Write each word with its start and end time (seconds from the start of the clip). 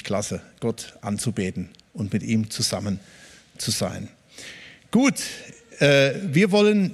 richtig 0.00 0.04
klasse, 0.04 0.40
Gott 0.60 0.94
anzubeten 1.02 1.68
und 1.92 2.12
mit 2.12 2.22
ihm 2.22 2.48
zusammen 2.48 3.00
zu 3.58 3.70
sein. 3.70 4.08
Gut, 4.90 5.14
äh, 5.78 6.12
wir 6.22 6.50
wollen 6.50 6.92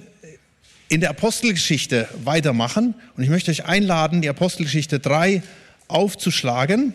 in 0.88 1.00
der 1.00 1.10
Apostelgeschichte 1.10 2.08
weitermachen 2.24 2.94
und 3.16 3.22
ich 3.22 3.28
möchte 3.28 3.52
euch 3.52 3.64
einladen, 3.64 4.22
die 4.22 4.28
Apostelgeschichte 4.28 4.98
3 4.98 5.42
aufzuschlagen 5.86 6.94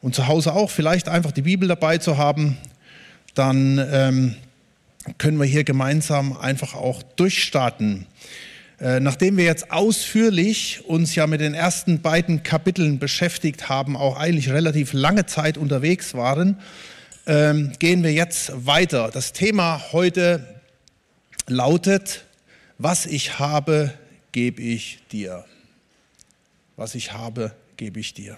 und 0.00 0.14
zu 0.14 0.26
Hause 0.26 0.54
auch 0.54 0.70
vielleicht 0.70 1.08
einfach 1.08 1.32
die 1.32 1.42
Bibel 1.42 1.68
dabei 1.68 1.98
zu 1.98 2.16
haben, 2.16 2.56
dann 3.34 3.78
ähm, 3.78 4.36
können 5.18 5.38
wir 5.38 5.46
hier 5.46 5.64
gemeinsam 5.64 6.36
einfach 6.36 6.74
auch 6.74 7.02
durchstarten. 7.02 8.06
Äh, 8.82 8.98
nachdem 8.98 9.36
wir 9.36 9.44
jetzt 9.44 9.70
ausführlich 9.70 10.84
uns 10.86 11.14
ja 11.14 11.28
mit 11.28 11.40
den 11.40 11.54
ersten 11.54 12.02
beiden 12.02 12.42
Kapiteln 12.42 12.98
beschäftigt 12.98 13.68
haben, 13.68 13.96
auch 13.96 14.16
eigentlich 14.16 14.50
relativ 14.50 14.92
lange 14.92 15.24
Zeit 15.24 15.56
unterwegs 15.56 16.14
waren, 16.14 16.58
ähm, 17.28 17.70
gehen 17.78 18.02
wir 18.02 18.12
jetzt 18.12 18.66
weiter. 18.66 19.12
Das 19.12 19.32
Thema 19.32 19.92
heute 19.92 20.60
lautet, 21.46 22.24
was 22.76 23.06
ich 23.06 23.38
habe, 23.38 23.94
gebe 24.32 24.60
ich 24.60 24.98
dir. 25.12 25.44
Was 26.74 26.96
ich 26.96 27.12
habe, 27.12 27.52
gebe 27.76 28.00
ich 28.00 28.14
dir. 28.14 28.36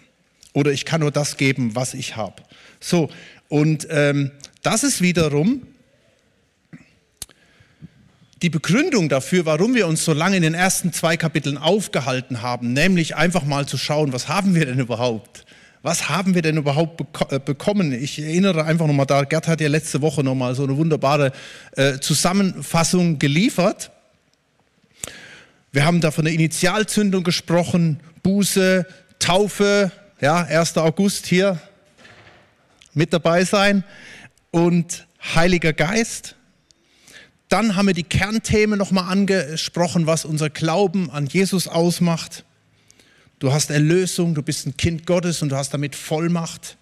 Oder 0.53 0.73
ich 0.73 0.85
kann 0.85 1.01
nur 1.01 1.11
das 1.11 1.39
geben, 1.39 1.75
was 1.75 1.95
ich 1.95 2.17
habe. 2.17 2.43
So, 2.81 3.09
und 3.49 3.87
ähm, 3.89 4.31
das 4.61 4.85
ist 4.85 5.01
wiederum 5.01 5.63
die 8.45 8.51
Begründung 8.51 9.09
dafür, 9.09 9.47
warum 9.47 9.75
wir 9.75 9.87
uns 9.87 10.05
so 10.05 10.13
lange 10.13 10.37
in 10.37 10.43
den 10.43 10.53
ersten 10.53 10.93
zwei 10.93 11.17
Kapiteln 11.17 11.57
aufgehalten 11.57 12.43
haben, 12.43 12.75
nämlich 12.75 13.17
einfach 13.17 13.45
mal 13.45 13.65
zu 13.65 13.79
schauen, 13.79 14.13
was 14.13 14.29
haben 14.29 14.55
wir 14.55 14.67
denn 14.67 14.79
überhaupt? 14.79 15.47
Was 15.81 16.11
haben 16.11 16.35
wir 16.35 16.43
denn 16.43 16.59
überhaupt 16.59 17.01
äh, 17.33 17.39
bekommen? 17.39 17.91
Ich 17.95 18.19
erinnere 18.19 18.67
einfach 18.67 18.87
nochmal 18.87 19.07
da, 19.07 19.25
Gerd 19.25 19.49
hat 19.49 19.63
ja 19.63 19.69
letzte 19.69 20.03
Woche 20.03 20.23
nochmal 20.23 20.55
so 20.55 20.65
eine 20.65 20.77
wunderbare 20.77 21.33
äh, 21.73 22.01
Zusammenfassung 22.01 23.19
geliefert. 23.19 23.91
Wir 25.73 25.87
haben 25.87 26.03
da 26.03 26.11
von 26.11 26.27
der 26.27 26.35
Initialzündung 26.35 27.25
gesprochen, 27.25 27.99
Buße, 28.23 28.85
Taufe, 29.21 29.91
ja, 30.21 30.43
1. 30.43 30.77
August 30.77 31.25
hier 31.25 31.59
mit 32.93 33.15
dabei 33.15 33.47
sein 33.47 33.85
und 34.51 35.07
Heiliger 35.35 35.73
Geist. 35.73 36.37
Dann 37.49 37.77
haben 37.77 37.87
wir 37.87 37.95
die 37.95 38.05
Kernthemen 38.05 38.79
nochmal 38.79 39.11
angesprochen, 39.11 40.07
was 40.07 40.25
unser 40.25 40.51
Glauben 40.51 41.11
an 41.11 41.27
Jesus 41.27 41.69
ausmacht. 41.69 42.45
Du 43.39 43.53
hast 43.53 43.71
Erlösung, 43.71 44.35
du 44.35 44.43
bist 44.43 44.67
ein 44.67 44.77
Kind 44.77 45.07
Gottes 45.07 45.43
und 45.43 45.51
du 45.51 45.57
hast 45.57 45.75
damit 45.75 45.95
Vollmacht. 45.95 46.77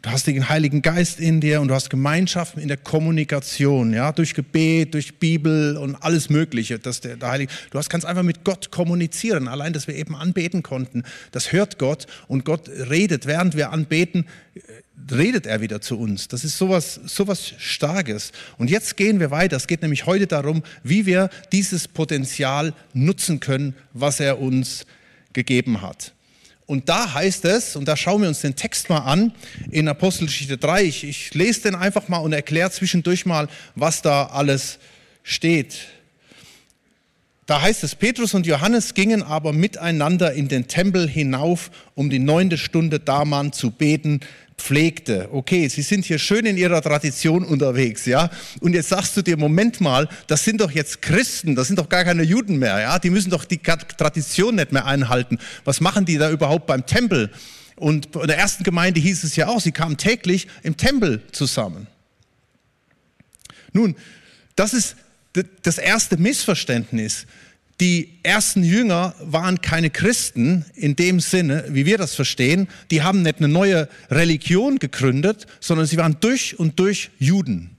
Du 0.00 0.10
hast 0.10 0.28
den 0.28 0.48
Heiligen 0.48 0.80
Geist 0.80 1.18
in 1.18 1.40
dir 1.40 1.60
und 1.60 1.68
du 1.68 1.74
hast 1.74 1.90
Gemeinschaft 1.90 2.56
in 2.56 2.68
der 2.68 2.76
Kommunikation, 2.76 3.92
ja, 3.92 4.12
durch 4.12 4.32
Gebet, 4.32 4.94
durch 4.94 5.18
Bibel 5.18 5.76
und 5.76 5.96
alles 5.96 6.30
Mögliche. 6.30 6.78
Dass 6.78 7.00
der, 7.00 7.16
der 7.16 7.30
Heilige, 7.30 7.52
du 7.72 7.78
hast, 7.78 7.90
kannst 7.90 8.06
einfach 8.06 8.22
mit 8.22 8.44
Gott 8.44 8.70
kommunizieren. 8.70 9.48
Allein, 9.48 9.72
dass 9.72 9.88
wir 9.88 9.96
eben 9.96 10.14
anbeten 10.14 10.62
konnten, 10.62 11.02
das 11.32 11.50
hört 11.50 11.80
Gott 11.80 12.06
und 12.28 12.44
Gott 12.44 12.68
redet, 12.68 13.26
während 13.26 13.56
wir 13.56 13.72
anbeten, 13.72 14.26
redet 15.10 15.46
er 15.46 15.60
wieder 15.60 15.80
zu 15.80 15.98
uns. 15.98 16.28
Das 16.28 16.44
ist 16.44 16.58
sowas, 16.58 17.00
sowas 17.06 17.54
Starkes. 17.58 18.32
Und 18.58 18.70
jetzt 18.70 18.96
gehen 18.96 19.20
wir 19.20 19.30
weiter. 19.30 19.56
Es 19.56 19.66
geht 19.66 19.82
nämlich 19.82 20.06
heute 20.06 20.26
darum, 20.26 20.62
wie 20.82 21.06
wir 21.06 21.30
dieses 21.52 21.88
Potenzial 21.88 22.74
nutzen 22.92 23.40
können, 23.40 23.74
was 23.92 24.20
er 24.20 24.40
uns 24.40 24.86
gegeben 25.32 25.82
hat. 25.82 26.12
Und 26.66 26.90
da 26.90 27.14
heißt 27.14 27.46
es, 27.46 27.76
und 27.76 27.88
da 27.88 27.96
schauen 27.96 28.20
wir 28.20 28.28
uns 28.28 28.42
den 28.42 28.54
Text 28.54 28.90
mal 28.90 28.98
an, 28.98 29.32
in 29.70 29.88
Apostelgeschichte 29.88 30.58
3, 30.58 30.82
ich, 30.82 31.04
ich 31.04 31.32
lese 31.32 31.62
den 31.62 31.74
einfach 31.74 32.08
mal 32.08 32.18
und 32.18 32.34
erkläre 32.34 32.70
zwischendurch 32.70 33.24
mal, 33.24 33.48
was 33.74 34.02
da 34.02 34.26
alles 34.26 34.78
steht. 35.22 35.78
Da 37.46 37.62
heißt 37.62 37.84
es, 37.84 37.94
Petrus 37.94 38.34
und 38.34 38.46
Johannes 38.46 38.92
gingen 38.92 39.22
aber 39.22 39.54
miteinander 39.54 40.34
in 40.34 40.48
den 40.48 40.68
Tempel 40.68 41.08
hinauf, 41.08 41.70
um 41.94 42.10
die 42.10 42.18
neunte 42.18 42.58
Stunde 42.58 43.00
Daman 43.00 43.54
zu 43.54 43.70
beten, 43.70 44.20
pflegte. 44.58 45.28
Okay, 45.32 45.68
sie 45.68 45.82
sind 45.82 46.04
hier 46.04 46.18
schön 46.18 46.44
in 46.44 46.56
ihrer 46.56 46.82
Tradition 46.82 47.44
unterwegs, 47.44 48.04
ja. 48.04 48.28
Und 48.60 48.74
jetzt 48.74 48.90
sagst 48.90 49.16
du 49.16 49.22
dir, 49.22 49.36
Moment 49.36 49.80
mal, 49.80 50.08
das 50.26 50.44
sind 50.44 50.60
doch 50.60 50.70
jetzt 50.70 51.00
Christen, 51.00 51.54
das 51.54 51.68
sind 51.68 51.78
doch 51.78 51.88
gar 51.88 52.04
keine 52.04 52.24
Juden 52.24 52.58
mehr, 52.58 52.78
ja. 52.80 52.98
Die 52.98 53.10
müssen 53.10 53.30
doch 53.30 53.44
die 53.44 53.58
Tradition 53.58 54.56
nicht 54.56 54.72
mehr 54.72 54.84
einhalten. 54.84 55.38
Was 55.64 55.80
machen 55.80 56.04
die 56.04 56.18
da 56.18 56.30
überhaupt 56.30 56.66
beim 56.66 56.84
Tempel? 56.84 57.30
Und 57.76 58.14
in 58.16 58.26
der 58.26 58.36
ersten 58.36 58.64
Gemeinde 58.64 59.00
hieß 59.00 59.24
es 59.24 59.36
ja 59.36 59.46
auch, 59.46 59.60
sie 59.60 59.72
kamen 59.72 59.96
täglich 59.96 60.48
im 60.62 60.76
Tempel 60.76 61.22
zusammen. 61.30 61.86
Nun, 63.72 63.94
das 64.56 64.74
ist 64.74 64.96
das 65.62 65.78
erste 65.78 66.16
Missverständnis 66.16 67.26
die 67.80 68.18
ersten 68.24 68.64
Jünger 68.64 69.14
waren 69.20 69.60
keine 69.60 69.90
Christen 69.90 70.64
in 70.74 70.96
dem 70.96 71.20
Sinne, 71.20 71.64
wie 71.68 71.86
wir 71.86 71.96
das 71.96 72.14
verstehen. 72.14 72.66
Die 72.90 73.02
haben 73.02 73.22
nicht 73.22 73.38
eine 73.38 73.48
neue 73.48 73.88
Religion 74.10 74.78
gegründet, 74.80 75.46
sondern 75.60 75.86
sie 75.86 75.96
waren 75.96 76.16
durch 76.20 76.58
und 76.58 76.78
durch 76.80 77.10
Juden. 77.18 77.70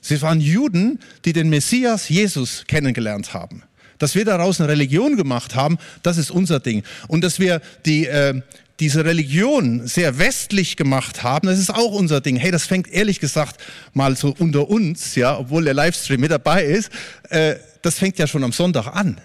Sie 0.00 0.20
waren 0.22 0.40
Juden, 0.40 1.00
die 1.24 1.32
den 1.32 1.48
Messias 1.48 2.08
Jesus 2.08 2.64
kennengelernt 2.68 3.34
haben. 3.34 3.62
Dass 3.98 4.14
wir 4.14 4.24
daraus 4.24 4.60
eine 4.60 4.68
Religion 4.68 5.16
gemacht 5.16 5.54
haben, 5.54 5.78
das 6.02 6.18
ist 6.18 6.30
unser 6.30 6.60
Ding. 6.60 6.84
Und 7.08 7.24
dass 7.24 7.40
wir 7.40 7.60
die, 7.86 8.06
äh, 8.06 8.40
diese 8.80 9.04
Religion 9.04 9.86
sehr 9.86 10.18
westlich 10.18 10.76
gemacht 10.76 11.22
haben, 11.22 11.48
das 11.48 11.58
ist 11.58 11.74
auch 11.74 11.92
unser 11.92 12.20
Ding. 12.20 12.36
Hey, 12.36 12.50
das 12.50 12.66
fängt 12.66 12.88
ehrlich 12.88 13.18
gesagt 13.18 13.60
mal 13.94 14.16
so 14.16 14.34
unter 14.38 14.68
uns, 14.68 15.14
ja, 15.14 15.38
obwohl 15.38 15.64
der 15.64 15.74
Livestream 15.74 16.20
mit 16.20 16.30
dabei 16.30 16.64
ist. 16.64 16.90
Äh, 17.30 17.56
das 17.84 17.98
fängt 17.98 18.18
ja 18.18 18.26
schon 18.26 18.44
am 18.44 18.52
Sonntag 18.52 18.86
an. 18.88 19.20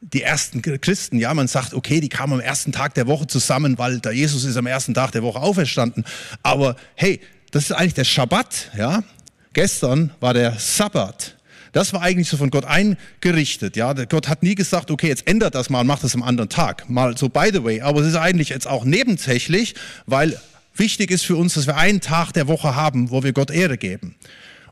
Die 0.00 0.22
ersten 0.22 0.62
Christen, 0.62 1.18
ja, 1.18 1.32
man 1.32 1.46
sagt, 1.46 1.74
okay, 1.74 2.00
die 2.00 2.08
kamen 2.08 2.34
am 2.34 2.40
ersten 2.40 2.72
Tag 2.72 2.94
der 2.94 3.06
Woche 3.06 3.26
zusammen, 3.26 3.78
weil 3.78 4.00
der 4.00 4.12
Jesus 4.12 4.44
ist 4.44 4.56
am 4.56 4.66
ersten 4.66 4.94
Tag 4.94 5.12
der 5.12 5.22
Woche 5.22 5.40
auferstanden. 5.40 6.04
Aber 6.42 6.76
hey, 6.94 7.20
das 7.52 7.64
ist 7.64 7.72
eigentlich 7.72 7.94
der 7.94 8.04
Schabbat, 8.04 8.70
ja. 8.76 9.04
Gestern 9.52 10.12
war 10.18 10.34
der 10.34 10.56
Sabbat. 10.58 11.36
Das 11.72 11.92
war 11.92 12.02
eigentlich 12.02 12.28
so 12.28 12.36
von 12.36 12.50
Gott 12.50 12.64
eingerichtet. 12.64 13.76
Ja, 13.76 13.92
Gott 13.92 14.28
hat 14.28 14.42
nie 14.42 14.54
gesagt, 14.54 14.90
okay, 14.90 15.08
jetzt 15.08 15.26
ändert 15.26 15.54
das 15.54 15.70
mal 15.70 15.80
und 15.80 15.86
macht 15.86 16.04
das 16.04 16.14
am 16.14 16.22
anderen 16.22 16.50
Tag. 16.50 16.88
Mal 16.88 17.16
so 17.16 17.28
by 17.28 17.50
the 17.52 17.64
way. 17.64 17.80
Aber 17.80 18.00
es 18.00 18.08
ist 18.08 18.16
eigentlich 18.16 18.50
jetzt 18.50 18.66
auch 18.66 18.84
nebensächlich, 18.84 19.74
weil 20.06 20.38
wichtig 20.74 21.10
ist 21.10 21.24
für 21.24 21.36
uns, 21.36 21.54
dass 21.54 21.66
wir 21.66 21.76
einen 21.76 22.00
Tag 22.00 22.32
der 22.32 22.46
Woche 22.48 22.74
haben, 22.74 23.10
wo 23.10 23.22
wir 23.22 23.32
Gott 23.32 23.50
Ehre 23.50 23.78
geben. 23.78 24.16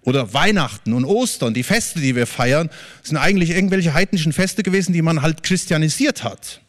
Oder 0.02 0.32
Weihnachten 0.32 0.92
und 0.92 1.04
Ostern, 1.04 1.52
die 1.52 1.62
Feste, 1.62 2.00
die 2.00 2.16
wir 2.16 2.26
feiern, 2.26 2.70
sind 3.02 3.18
eigentlich 3.18 3.50
irgendwelche 3.50 3.92
heidnischen 3.92 4.32
Feste 4.32 4.62
gewesen, 4.62 4.92
die 4.92 5.02
man 5.02 5.20
halt 5.20 5.42
christianisiert 5.42 6.24
hat. 6.24 6.60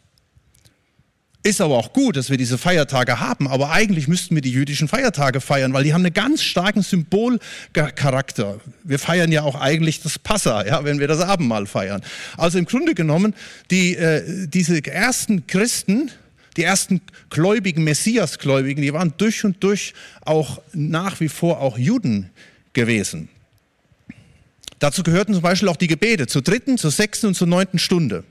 Ist 1.44 1.60
aber 1.60 1.76
auch 1.76 1.92
gut, 1.92 2.16
dass 2.16 2.30
wir 2.30 2.36
diese 2.36 2.56
Feiertage 2.56 3.18
haben, 3.18 3.48
aber 3.48 3.72
eigentlich 3.72 4.06
müssten 4.06 4.36
wir 4.36 4.42
die 4.42 4.52
jüdischen 4.52 4.86
Feiertage 4.86 5.40
feiern, 5.40 5.72
weil 5.72 5.82
die 5.82 5.92
haben 5.92 6.04
einen 6.04 6.14
ganz 6.14 6.40
starken 6.40 6.82
Symbolcharakter. 6.82 8.60
Wir 8.84 9.00
feiern 9.00 9.32
ja 9.32 9.42
auch 9.42 9.60
eigentlich 9.60 10.00
das 10.02 10.20
Passa, 10.20 10.64
ja, 10.64 10.84
wenn 10.84 11.00
wir 11.00 11.08
das 11.08 11.20
Abendmahl 11.20 11.66
feiern. 11.66 12.00
Also 12.36 12.58
im 12.58 12.64
Grunde 12.64 12.94
genommen, 12.94 13.34
die, 13.72 13.96
äh, 13.96 14.46
diese 14.46 14.84
ersten 14.86 15.48
Christen, 15.48 16.12
die 16.56 16.62
ersten 16.62 17.00
gläubigen, 17.28 17.82
Messiasgläubigen, 17.82 18.80
die 18.80 18.92
waren 18.92 19.14
durch 19.16 19.44
und 19.44 19.64
durch 19.64 19.94
auch 20.20 20.62
nach 20.72 21.18
wie 21.18 21.28
vor 21.28 21.60
auch 21.60 21.76
Juden 21.76 22.30
gewesen. 22.72 23.28
Dazu 24.78 25.02
gehörten 25.02 25.32
zum 25.32 25.42
Beispiel 25.42 25.68
auch 25.68 25.76
die 25.76 25.86
Gebete 25.86 26.26
zur 26.26 26.42
dritten, 26.42 26.76
zur 26.76 26.90
sechsten 26.90 27.28
und 27.28 27.34
zur 27.34 27.46
neunten 27.46 27.78
Stunde. 27.78 28.24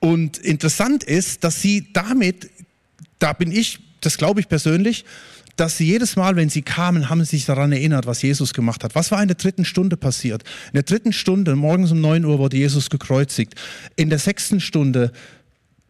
Und 0.00 0.38
interessant 0.38 1.04
ist, 1.04 1.44
dass 1.44 1.62
sie 1.62 1.86
damit, 1.92 2.50
da 3.18 3.32
bin 3.32 3.52
ich, 3.52 3.78
das 4.00 4.18
glaube 4.18 4.40
ich 4.40 4.48
persönlich, 4.48 5.04
dass 5.56 5.78
sie 5.78 5.86
jedes 5.86 6.16
Mal, 6.16 6.36
wenn 6.36 6.50
sie 6.50 6.62
kamen, 6.62 7.08
haben 7.08 7.24
sie 7.24 7.36
sich 7.36 7.46
daran 7.46 7.72
erinnert, 7.72 8.06
was 8.06 8.20
Jesus 8.22 8.52
gemacht 8.52 8.84
hat. 8.84 8.94
Was 8.94 9.10
war 9.10 9.22
in 9.22 9.28
der 9.28 9.36
dritten 9.36 9.64
Stunde 9.64 9.96
passiert? 9.96 10.42
In 10.66 10.74
der 10.74 10.82
dritten 10.82 11.12
Stunde, 11.12 11.56
morgens 11.56 11.92
um 11.92 12.00
neun 12.00 12.24
Uhr, 12.24 12.38
wurde 12.38 12.58
Jesus 12.58 12.90
gekreuzigt. 12.90 13.54
In 13.96 14.10
der 14.10 14.18
sechsten 14.18 14.60
Stunde 14.60 15.12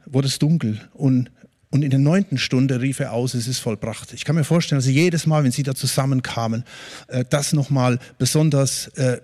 wurde 0.04 0.28
es 0.28 0.38
dunkel 0.38 0.80
und 0.94 1.30
und 1.76 1.82
in 1.82 1.90
der 1.90 1.98
neunten 1.98 2.38
Stunde 2.38 2.80
rief 2.80 3.00
er 3.00 3.12
aus, 3.12 3.34
es 3.34 3.46
ist 3.46 3.58
vollbracht. 3.58 4.14
Ich 4.14 4.24
kann 4.24 4.34
mir 4.34 4.44
vorstellen, 4.44 4.78
dass 4.78 4.88
jedes 4.88 5.26
Mal, 5.26 5.44
wenn 5.44 5.52
sie 5.52 5.62
da 5.62 5.74
zusammenkamen, 5.74 6.64
äh, 7.08 7.22
das 7.28 7.52
nochmal 7.52 7.98
besonders 8.16 8.86
äh, 8.96 9.20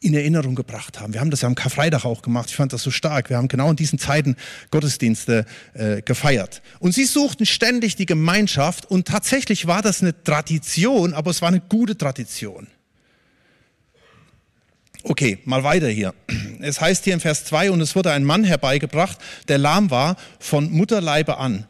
in 0.00 0.12
Erinnerung 0.12 0.56
gebracht 0.56 0.98
haben. 0.98 1.12
Wir 1.12 1.20
haben 1.20 1.30
das 1.30 1.42
ja 1.42 1.46
am 1.46 1.54
Karfreitag 1.54 2.04
auch 2.04 2.20
gemacht. 2.20 2.50
Ich 2.50 2.56
fand 2.56 2.72
das 2.72 2.82
so 2.82 2.90
stark. 2.90 3.30
Wir 3.30 3.36
haben 3.36 3.46
genau 3.46 3.70
in 3.70 3.76
diesen 3.76 4.00
Zeiten 4.00 4.34
Gottesdienste 4.72 5.46
äh, 5.74 6.02
gefeiert. 6.02 6.62
Und 6.80 6.94
sie 6.94 7.04
suchten 7.04 7.46
ständig 7.46 7.94
die 7.94 8.06
Gemeinschaft 8.06 8.90
und 8.90 9.06
tatsächlich 9.06 9.68
war 9.68 9.80
das 9.80 10.02
eine 10.02 10.20
Tradition, 10.24 11.14
aber 11.14 11.30
es 11.30 11.42
war 11.42 11.48
eine 11.48 11.60
gute 11.60 11.96
Tradition. 11.96 12.66
Okay, 15.04 15.38
mal 15.44 15.62
weiter 15.62 15.88
hier. 15.88 16.12
Es 16.60 16.80
heißt 16.80 17.04
hier 17.04 17.14
im 17.14 17.20
Vers 17.20 17.44
2, 17.44 17.70
und 17.70 17.80
es 17.80 17.94
wurde 17.94 18.10
ein 18.10 18.24
Mann 18.24 18.42
herbeigebracht, 18.42 19.18
der 19.46 19.58
lahm 19.58 19.90
war 19.90 20.16
von 20.40 20.72
Mutterleibe 20.72 21.36
an, 21.36 21.68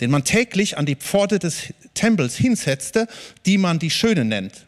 den 0.00 0.10
man 0.10 0.24
täglich 0.24 0.76
an 0.78 0.86
die 0.86 0.96
Pforte 0.96 1.38
des 1.38 1.72
Tempels 1.94 2.36
hinsetzte, 2.36 3.06
die 3.46 3.58
man 3.58 3.78
die 3.78 3.90
Schöne 3.90 4.24
nennt, 4.24 4.66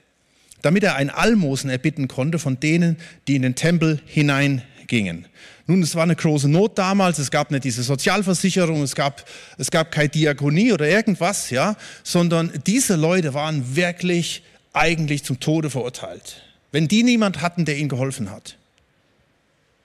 damit 0.62 0.84
er 0.84 0.96
ein 0.96 1.10
Almosen 1.10 1.70
erbitten 1.70 2.08
konnte 2.08 2.38
von 2.38 2.60
denen, 2.60 2.96
die 3.28 3.36
in 3.36 3.42
den 3.42 3.54
Tempel 3.54 4.00
hineingingen. 4.06 5.26
Nun, 5.66 5.82
es 5.82 5.96
war 5.96 6.04
eine 6.04 6.14
große 6.14 6.48
Not 6.48 6.78
damals, 6.78 7.18
es 7.18 7.30
gab 7.30 7.50
nicht 7.50 7.64
diese 7.64 7.82
Sozialversicherung, 7.82 8.82
es 8.82 8.94
gab, 8.94 9.28
es 9.58 9.70
gab 9.70 9.90
keine 9.90 10.08
Diakonie 10.08 10.72
oder 10.72 10.88
irgendwas, 10.88 11.50
ja, 11.50 11.76
sondern 12.04 12.52
diese 12.66 12.94
Leute 12.94 13.34
waren 13.34 13.74
wirklich 13.74 14.42
eigentlich 14.72 15.24
zum 15.24 15.40
Tode 15.40 15.70
verurteilt 15.70 16.42
wenn 16.76 16.88
die 16.88 17.02
niemand 17.02 17.40
hatten, 17.40 17.64
der 17.64 17.78
ihnen 17.78 17.88
geholfen 17.88 18.30
hat. 18.30 18.58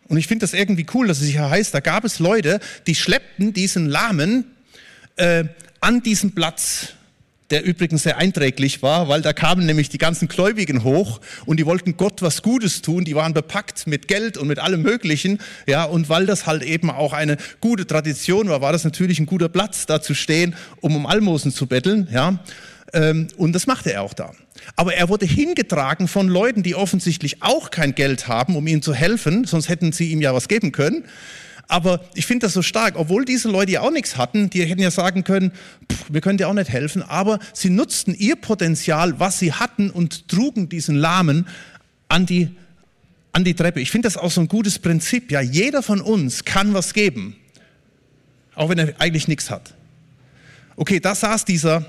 Und 0.09 0.17
ich 0.17 0.27
finde 0.27 0.43
das 0.43 0.53
irgendwie 0.53 0.85
cool, 0.93 1.07
dass 1.07 1.21
es 1.21 1.29
hier 1.29 1.49
heißt, 1.49 1.73
da 1.73 1.79
gab 1.79 2.03
es 2.03 2.19
Leute, 2.19 2.59
die 2.85 2.95
schleppten 2.95 3.53
diesen 3.53 3.85
Lahmen 3.85 4.43
äh, 5.21 5.45
an 5.81 6.01
diesen 6.01 6.33
Platz, 6.33 6.93
der 7.51 7.63
übrigens 7.63 8.03
sehr 8.03 8.17
einträglich 8.17 8.81
war, 8.81 9.07
weil 9.07 9.21
da 9.21 9.33
kamen 9.33 9.65
nämlich 9.65 9.89
die 9.89 9.97
ganzen 9.97 10.27
Gläubigen 10.27 10.83
hoch 10.83 11.21
und 11.45 11.59
die 11.59 11.65
wollten 11.65 11.97
Gott 11.97 12.21
was 12.21 12.41
Gutes 12.41 12.81
tun, 12.81 13.03
die 13.03 13.15
waren 13.15 13.33
bepackt 13.33 13.87
mit 13.87 14.07
Geld 14.07 14.37
und 14.37 14.47
mit 14.47 14.59
allem 14.59 14.81
Möglichen, 14.81 15.39
ja, 15.67 15.83
und 15.83 16.09
weil 16.09 16.25
das 16.25 16.47
halt 16.47 16.63
eben 16.63 16.89
auch 16.89 17.13
eine 17.13 17.37
gute 17.59 17.85
Tradition 17.85 18.49
war, 18.49 18.61
war 18.61 18.71
das 18.71 18.83
natürlich 18.83 19.19
ein 19.19 19.25
guter 19.25 19.49
Platz, 19.49 19.85
da 19.85 20.01
zu 20.01 20.13
stehen, 20.15 20.55
um 20.79 20.95
um 20.95 21.05
Almosen 21.05 21.51
zu 21.51 21.67
betteln, 21.67 22.07
ja, 22.11 22.39
ähm, 22.93 23.27
und 23.37 23.53
das 23.53 23.67
machte 23.67 23.93
er 23.93 24.01
auch 24.01 24.13
da. 24.13 24.31
Aber 24.75 24.95
er 24.95 25.09
wurde 25.09 25.25
hingetragen 25.25 26.07
von 26.07 26.27
Leuten, 26.27 26.63
die 26.63 26.75
offensichtlich 26.75 27.41
auch 27.41 27.71
kein 27.71 27.95
Geld 27.95 28.27
haben, 28.27 28.55
um 28.55 28.65
ihm 28.67 28.81
zu 28.81 28.93
helfen, 28.93 29.45
sonst 29.45 29.69
hätten 29.69 29.91
sie 29.91 30.11
ihm 30.11 30.21
ja 30.21 30.33
was 30.33 30.47
geben 30.47 30.71
können. 30.71 31.05
Aber 31.67 32.01
ich 32.13 32.25
finde 32.25 32.45
das 32.45 32.53
so 32.53 32.61
stark, 32.61 32.95
obwohl 32.97 33.25
diese 33.25 33.49
Leute 33.49 33.73
ja 33.73 33.81
auch 33.81 33.91
nichts 33.91 34.17
hatten, 34.17 34.49
die 34.49 34.65
hätten 34.65 34.81
ja 34.81 34.91
sagen 34.91 35.23
können, 35.23 35.51
pff, 35.91 36.05
wir 36.09 36.21
können 36.21 36.37
dir 36.37 36.49
auch 36.49 36.53
nicht 36.53 36.69
helfen, 36.69 37.01
aber 37.01 37.39
sie 37.53 37.69
nutzten 37.69 38.13
ihr 38.13 38.35
Potenzial, 38.35 39.19
was 39.19 39.39
sie 39.39 39.53
hatten 39.53 39.89
und 39.89 40.27
trugen 40.27 40.69
diesen 40.69 40.95
Lahmen 40.95 41.47
an 42.09 42.25
die, 42.25 42.49
an 43.31 43.43
die 43.43 43.53
Treppe. 43.53 43.79
Ich 43.79 43.91
finde 43.91 44.07
das 44.07 44.17
auch 44.17 44.31
so 44.31 44.41
ein 44.41 44.47
gutes 44.47 44.79
Prinzip. 44.79 45.31
Ja, 45.31 45.41
jeder 45.41 45.81
von 45.81 46.01
uns 46.01 46.43
kann 46.43 46.73
was 46.73 46.93
geben, 46.93 47.35
auch 48.55 48.69
wenn 48.69 48.79
er 48.79 48.93
eigentlich 48.99 49.27
nichts 49.27 49.49
hat. 49.49 49.73
Okay, 50.75 50.99
da 50.99 51.15
saß 51.15 51.45
dieser 51.45 51.85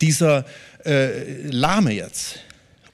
dieser 0.00 0.44
äh, 0.84 1.42
Lahme 1.48 1.92
jetzt. 1.92 2.40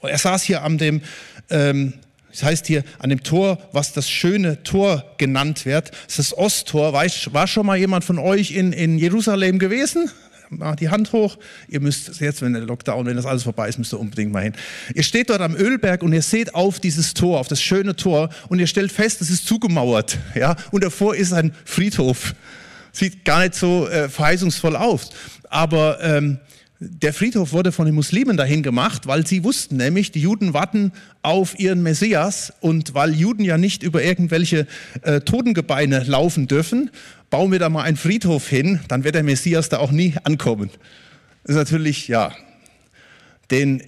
Er 0.03 0.19
saß 0.19 0.43
hier 0.43 0.63
an 0.63 0.79
dem, 0.79 1.03
ähm, 1.51 1.95
das 2.37 2.43
heißt 2.43 2.67
hier 2.67 2.85
an 2.99 3.09
dem 3.09 3.23
Tor, 3.23 3.59
was 3.73 3.95
das 3.95 4.11
schöne 4.11 4.63
Tor 4.63 5.05
genannt 5.17 5.65
wird. 5.65 5.91
Ist 6.07 6.19
das 6.19 6.37
Osttor. 6.37 6.93
War 6.93 7.47
schon 7.47 7.65
mal 7.65 7.79
jemand 7.79 8.05
von 8.05 8.19
euch 8.19 8.51
in, 8.51 8.75
in 8.75 8.99
Jerusalem 8.99 9.59
gewesen? 9.59 10.11
Macht 10.51 10.81
die 10.81 10.91
Hand 10.91 11.13
hoch. 11.13 11.39
Ihr 11.67 11.81
müsst 11.81 12.21
jetzt, 12.21 12.43
wenn 12.43 12.53
der 12.53 12.63
Lockdown, 12.63 13.07
wenn 13.07 13.17
das 13.17 13.25
alles 13.25 13.45
vorbei 13.45 13.71
ist, 13.71 13.79
müsst 13.79 13.95
ihr 13.95 13.99
unbedingt 13.99 14.33
mal 14.33 14.43
hin. 14.43 14.53
Ihr 14.95 15.03
steht 15.03 15.31
dort 15.31 15.41
am 15.41 15.57
Ölberg 15.57 16.03
und 16.03 16.13
ihr 16.13 16.21
seht 16.21 16.55
auf 16.55 16.79
dieses 16.79 17.15
Tor, 17.15 17.41
auf 17.41 17.49
das 17.49 17.63
schöne 17.63 17.97
Tor 17.97 18.29
und 18.49 18.59
ihr 18.59 18.67
stellt 18.67 18.93
fest, 18.93 19.23
es 19.23 19.31
ist 19.31 19.47
zugemauert. 19.47 20.19
Ja? 20.35 20.57
Und 20.73 20.85
davor 20.85 21.17
ist 21.17 21.33
ein 21.33 21.55
Friedhof. 21.65 22.35
Sieht 22.93 23.25
gar 23.25 23.41
nicht 23.41 23.55
so 23.55 23.89
äh, 23.89 24.11
verheißungsvoll 24.11 24.77
aus. 24.77 25.09
Aber 25.49 26.03
ähm, 26.03 26.39
der 26.79 27.15
Friedhof 27.15 27.53
wurde 27.53 27.73
von 27.73 27.87
den 27.87 27.95
Muslimen 27.95 28.37
dahin 28.37 28.63
gemacht, 28.63 29.07
weil 29.07 29.27
sie 29.27 29.45
wussten 29.45 29.77
nämlich, 29.77 30.13
die 30.13 30.21
Juden 30.21 30.53
warten 30.53 30.93
auf 31.23 31.59
ihren 31.59 31.83
Messias 31.83 32.53
und 32.61 32.93
weil 32.95 33.15
Juden 33.15 33.45
ja 33.45 33.57
nicht 33.57 33.83
über 33.83 34.03
irgendwelche 34.03 34.67
äh, 35.03 35.21
Totengebeine 35.21 36.05
laufen 36.05 36.49
dürfen, 36.49 36.91
bauen 37.31 37.51
wir 37.51 37.59
da 37.59 37.71
mal 37.71 37.83
einen 37.83 37.97
Friedhof 37.97 38.49
hin, 38.49 38.81
dann 38.89 39.05
wird 39.05 39.15
der 39.15 39.23
Messias 39.23 39.71
da 39.71 39.79
auch 39.79 39.91
nie 39.91 40.15
ankommen. 40.25 40.71
Das 41.45 41.53
ist 41.53 41.57
natürlich, 41.57 42.09
ja, 42.09 42.33
den 43.51 43.83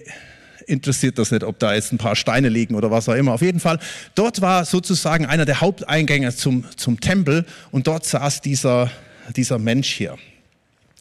interessiert 0.65 1.17
das 1.19 1.31
nicht, 1.31 1.43
ob 1.43 1.59
da 1.59 1.73
jetzt 1.75 1.91
ein 1.91 1.97
paar 1.97 2.15
Steine 2.15 2.49
liegen 2.49 2.75
oder 2.75 2.89
was 2.89 3.07
auch 3.07 3.15
immer. 3.15 3.33
Auf 3.33 3.41
jeden 3.41 3.59
Fall, 3.59 3.79
dort 4.15 4.41
war 4.41 4.65
sozusagen 4.65 5.25
einer 5.25 5.45
der 5.45 5.61
Haupteingänge 5.61 6.33
zum, 6.35 6.65
zum 6.75 6.99
Tempel 6.99 7.45
und 7.71 7.87
dort 7.87 8.05
saß 8.05 8.41
dieser, 8.41 8.89
dieser 9.35 9.59
Mensch 9.59 9.91
hier. 9.91 10.17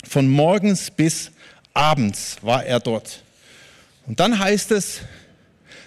Von 0.05 0.29
morgens 0.29 0.91
bis 0.91 1.33
abends 1.79 2.39
war 2.43 2.65
er 2.65 2.81
dort. 2.81 3.23
Und 4.07 4.19
dann 4.21 4.39
heißt 4.39 4.73
es, 4.73 5.01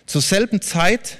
zur 0.05 0.21
selben 0.21 0.61
Zeit, 0.61 1.17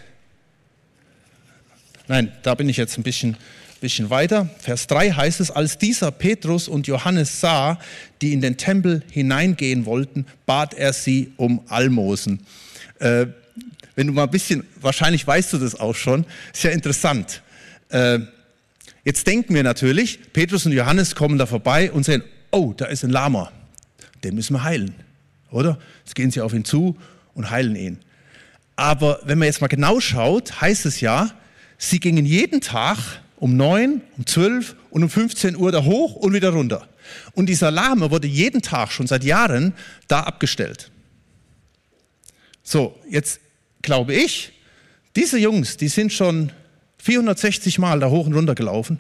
nein, 2.08 2.32
da 2.44 2.56
bin 2.56 2.70
ich 2.70 2.78
jetzt 2.78 2.98
ein 2.98 3.04
bisschen, 3.04 3.36
bisschen 3.82 4.10
weiter, 4.10 4.50
Vers 4.60 4.88
3 4.88 5.12
heißt 5.12 5.42
es, 5.42 5.52
als 5.52 5.78
dieser 5.78 6.12
Petrus 6.12 6.70
und 6.70 6.88
Johannes 6.88 7.42
sah, 7.42 7.80
die 8.22 8.32
in 8.32 8.42
den 8.42 8.58
Tempel 8.58 9.04
hineingehen 9.12 9.86
wollten, 9.86 10.26
bat 10.46 10.74
er 10.74 10.94
sie 10.94 11.34
um 11.36 11.62
Almosen. 11.68 12.46
Äh, 13.00 13.28
wenn 13.96 14.08
du 14.08 14.14
mal 14.14 14.24
ein 14.24 14.32
bisschen, 14.32 14.66
wahrscheinlich 14.80 15.28
weißt 15.28 15.52
du 15.52 15.58
das 15.58 15.78
auch 15.78 15.96
schon, 15.96 16.26
ist 16.54 16.64
ja 16.64 16.72
interessant. 16.72 17.42
Äh, 17.90 18.20
jetzt 19.04 19.28
denken 19.28 19.54
wir 19.54 19.64
natürlich, 19.64 20.32
Petrus 20.32 20.66
und 20.66 20.72
Johannes 20.72 21.14
kommen 21.14 21.38
da 21.38 21.46
vorbei 21.46 21.92
und 21.92 22.06
sehen, 22.06 22.24
oh, 22.52 22.74
da 22.78 22.86
ist 22.86 23.04
ein 23.04 23.10
Lama 23.10 23.52
den 24.24 24.36
müssen 24.36 24.54
wir 24.54 24.64
heilen, 24.64 24.96
oder? 25.52 25.78
Jetzt 26.06 26.16
gehen 26.16 26.32
sie 26.32 26.42
auf 26.42 26.54
ihn 26.54 26.66
zu 26.66 26.98
und 27.34 27.50
heilen 27.50 27.76
ihn. 27.76 28.00
Aber 28.76 29.20
wenn 29.24 29.38
man 29.38 29.48
jetzt 29.48 29.62
mal 29.62 29.68
genau 29.68 30.00
schaut, 30.00 30.62
heißt 30.62 30.86
es 30.86 31.02
ja, 31.02 31.32
sie 31.78 32.00
gingen 32.00 32.26
jeden 32.26 32.62
Tag 32.62 32.98
um 33.38 33.58
9, 33.58 34.02
um 34.18 34.26
12 34.26 34.76
und 34.92 35.04
um 35.04 35.10
15 35.10 35.56
Uhr 35.56 35.72
da 35.72 35.84
hoch 35.84 36.16
und 36.16 36.34
wieder 36.34 36.52
runter. 36.52 36.88
Und 37.34 37.48
dieser 37.48 37.72
Lahme 37.72 38.12
wurde 38.12 38.28
jeden 38.28 38.62
Tag 38.62 38.92
schon 38.92 39.08
seit 39.08 39.24
Jahren 39.24 39.74
da 40.08 40.22
abgestellt. 40.22 40.92
So, 42.64 42.98
jetzt 43.10 43.40
glaube 43.82 44.14
ich, 44.14 44.54
diese 45.16 45.38
Jungs, 45.40 45.78
die 45.78 45.88
sind 45.88 46.14
schon 46.14 46.52
460 47.00 47.80
Mal 47.80 48.00
da 48.00 48.10
hoch 48.10 48.28
und 48.28 48.34
runter 48.34 48.56
gelaufen, 48.56 49.00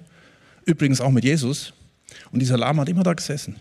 übrigens 0.65 0.99
auch 0.99 1.11
mit 1.11 1.23
Jesus, 1.23 1.73
und 2.31 2.39
dieser 2.39 2.57
Lahme 2.57 2.81
hat 2.81 2.89
immer 2.89 3.03
da 3.03 3.13
gesessen. 3.13 3.55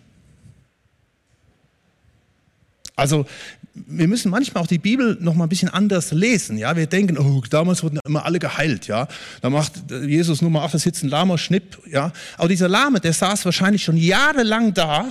Also 3.00 3.25
wir 3.73 4.06
müssen 4.06 4.31
manchmal 4.31 4.62
auch 4.62 4.67
die 4.67 4.76
Bibel 4.76 5.17
noch 5.20 5.32
mal 5.32 5.47
ein 5.47 5.49
bisschen 5.49 5.70
anders 5.70 6.12
lesen. 6.12 6.58
Ja, 6.58 6.76
wir 6.76 6.87
denken, 6.87 7.17
oh, 7.17 7.43
damals 7.49 7.82
wurden 7.82 7.99
immer 8.05 8.26
alle 8.26 8.38
geheilt. 8.38 8.88
Ja, 8.88 9.08
da 9.41 9.49
macht 9.49 9.73
Jesus 9.91 10.43
nur 10.43 10.50
mal, 10.50 10.67
ach, 10.67 10.70
da 10.70 10.79
sitzt 10.79 11.02
ein 11.02 11.08
Lama, 11.08 11.38
Schnipp. 11.38 11.79
Ja, 11.91 12.12
aber 12.37 12.49
dieser 12.49 12.69
Lahme, 12.69 13.00
der 13.00 13.14
saß 13.14 13.47
wahrscheinlich 13.47 13.82
schon 13.82 13.97
jahrelang 13.97 14.75
da 14.75 15.08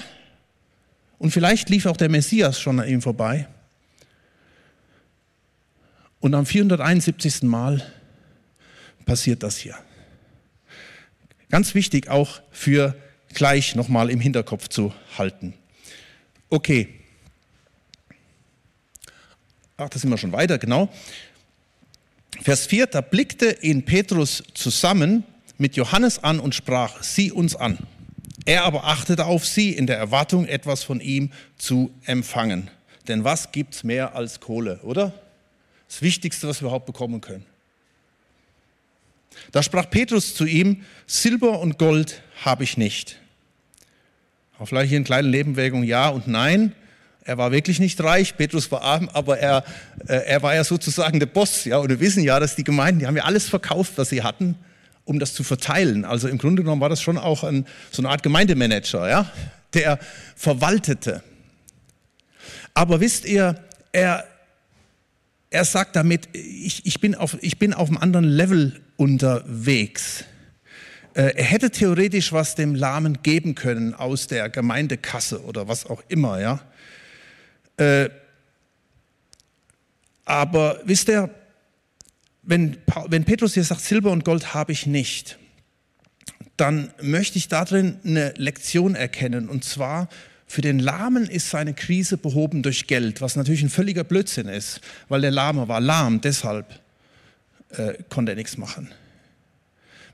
und 1.17 1.31
vielleicht 1.31 1.69
lief 1.69 1.87
auch 1.87 1.97
der 1.97 2.09
Messias 2.09 2.59
schon 2.59 2.79
an 2.79 2.87
ihm 2.87 3.01
vorbei. 3.01 3.47
Und 6.19 6.35
am 6.35 6.45
471. 6.45 7.41
Mal 7.41 7.81
passiert 9.07 9.41
das 9.41 9.57
hier. 9.57 9.75
Ganz 11.49 11.73
wichtig 11.73 12.07
auch 12.07 12.39
für 12.51 12.95
gleich 13.33 13.73
nochmal 13.73 14.11
im 14.11 14.19
Hinterkopf 14.19 14.67
zu 14.67 14.93
halten. 15.17 15.55
Okay, 16.51 16.98
ach, 19.79 19.89
da 19.89 19.99
sind 19.99 20.09
wir 20.09 20.17
schon 20.17 20.31
weiter, 20.31 20.57
genau. 20.57 20.89
Vers 22.41 22.67
4, 22.67 22.87
da 22.87 23.01
blickte 23.01 23.57
ihn 23.61 23.83
Petrus 23.83 24.43
zusammen 24.53 25.23
mit 25.57 25.75
Johannes 25.75 26.23
an 26.23 26.39
und 26.39 26.55
sprach, 26.55 27.03
sieh 27.03 27.31
uns 27.31 27.55
an. 27.55 27.77
Er 28.45 28.63
aber 28.63 28.85
achtete 28.85 29.25
auf 29.25 29.45
sie 29.45 29.71
in 29.71 29.87
der 29.87 29.97
Erwartung, 29.97 30.45
etwas 30.45 30.83
von 30.83 31.01
ihm 31.01 31.31
zu 31.57 31.91
empfangen. 32.05 32.71
Denn 33.07 33.23
was 33.23 33.51
gibt's 33.51 33.83
mehr 33.83 34.15
als 34.15 34.39
Kohle, 34.39 34.79
oder? 34.83 35.13
Das 35.87 36.01
Wichtigste, 36.01 36.47
was 36.47 36.61
wir 36.61 36.67
überhaupt 36.67 36.85
bekommen 36.85 37.21
können. 37.21 37.45
Da 39.51 39.63
sprach 39.63 39.89
Petrus 39.89 40.35
zu 40.35 40.45
ihm, 40.45 40.83
Silber 41.07 41.59
und 41.59 41.77
Gold 41.77 42.21
habe 42.43 42.63
ich 42.63 42.77
nicht. 42.77 43.19
Auch 44.59 44.67
vielleicht 44.67 44.89
hier 44.89 44.97
eine 44.97 45.05
kleine 45.05 45.29
Nebenwägung, 45.29 45.83
ja 45.83 46.09
und 46.09 46.27
nein. 46.27 46.73
Er 47.23 47.37
war 47.37 47.51
wirklich 47.51 47.79
nicht 47.79 48.01
reich, 48.01 48.37
Petrus 48.37 48.71
war 48.71 48.81
arm, 48.81 49.09
aber 49.13 49.37
er, 49.37 49.63
äh, 50.07 50.15
er 50.25 50.41
war 50.41 50.55
ja 50.55 50.63
sozusagen 50.63 51.19
der 51.19 51.27
Boss. 51.27 51.65
Ja? 51.65 51.77
Und 51.77 51.89
wir 51.89 51.99
wissen 51.99 52.23
ja, 52.23 52.39
dass 52.39 52.55
die 52.55 52.63
Gemeinden, 52.63 53.01
die 53.01 53.07
haben 53.07 53.17
ja 53.17 53.23
alles 53.23 53.49
verkauft, 53.49 53.93
was 53.97 54.09
sie 54.09 54.23
hatten, 54.23 54.55
um 55.05 55.19
das 55.19 55.33
zu 55.33 55.43
verteilen. 55.43 56.05
Also 56.05 56.27
im 56.27 56.37
Grunde 56.37 56.63
genommen 56.63 56.81
war 56.81 56.89
das 56.89 57.01
schon 57.01 57.17
auch 57.17 57.43
ein, 57.43 57.65
so 57.91 58.01
eine 58.01 58.09
Art 58.09 58.23
Gemeindemanager, 58.23 59.09
ja? 59.09 59.31
der 59.73 59.99
verwaltete. 60.35 61.23
Aber 62.73 62.99
wisst 62.99 63.25
ihr, 63.25 63.55
er, 63.91 64.25
er 65.49 65.65
sagt 65.65 65.95
damit, 65.95 66.29
ich, 66.33 66.85
ich, 66.85 67.01
bin 67.01 67.15
auf, 67.15 67.37
ich 67.41 67.59
bin 67.59 67.73
auf 67.73 67.89
einem 67.89 67.97
anderen 67.97 68.25
Level 68.25 68.79
unterwegs. 68.97 70.23
Äh, 71.13 71.33
er 71.35 71.43
hätte 71.43 71.71
theoretisch 71.71 72.31
was 72.31 72.55
dem 72.55 72.75
Lahmen 72.75 73.21
geben 73.23 73.55
können 73.55 73.93
aus 73.93 74.27
der 74.27 74.49
Gemeindekasse 74.49 75.43
oder 75.43 75.67
was 75.67 75.85
auch 75.85 76.03
immer, 76.07 76.39
ja. 76.39 76.61
Äh, 77.79 78.09
aber 80.25 80.81
wisst 80.83 81.07
ihr, 81.07 81.29
wenn, 82.43 82.77
wenn 83.07 83.23
Petrus 83.23 83.53
hier 83.53 83.63
sagt, 83.63 83.81
Silber 83.81 84.11
und 84.11 84.25
Gold 84.25 84.53
habe 84.53 84.71
ich 84.71 84.85
nicht, 84.85 85.39
dann 86.57 86.91
möchte 87.01 87.37
ich 87.37 87.47
darin 87.47 87.99
eine 88.03 88.33
Lektion 88.35 88.95
erkennen. 88.95 89.47
Und 89.47 89.63
zwar, 89.63 90.09
für 90.45 90.61
den 90.61 90.79
Lahmen 90.79 91.27
ist 91.27 91.49
seine 91.49 91.73
Krise 91.73 92.17
behoben 92.17 92.63
durch 92.63 92.87
Geld, 92.87 93.21
was 93.21 93.35
natürlich 93.35 93.61
ein 93.61 93.69
völliger 93.69 94.03
Blödsinn 94.03 94.47
ist, 94.47 94.81
weil 95.07 95.21
der 95.21 95.31
Lahme 95.31 95.67
war 95.67 95.79
lahm, 95.79 96.21
deshalb 96.21 96.79
äh, 97.69 97.93
konnte 98.09 98.33
er 98.33 98.35
nichts 98.35 98.57
machen. 98.57 98.91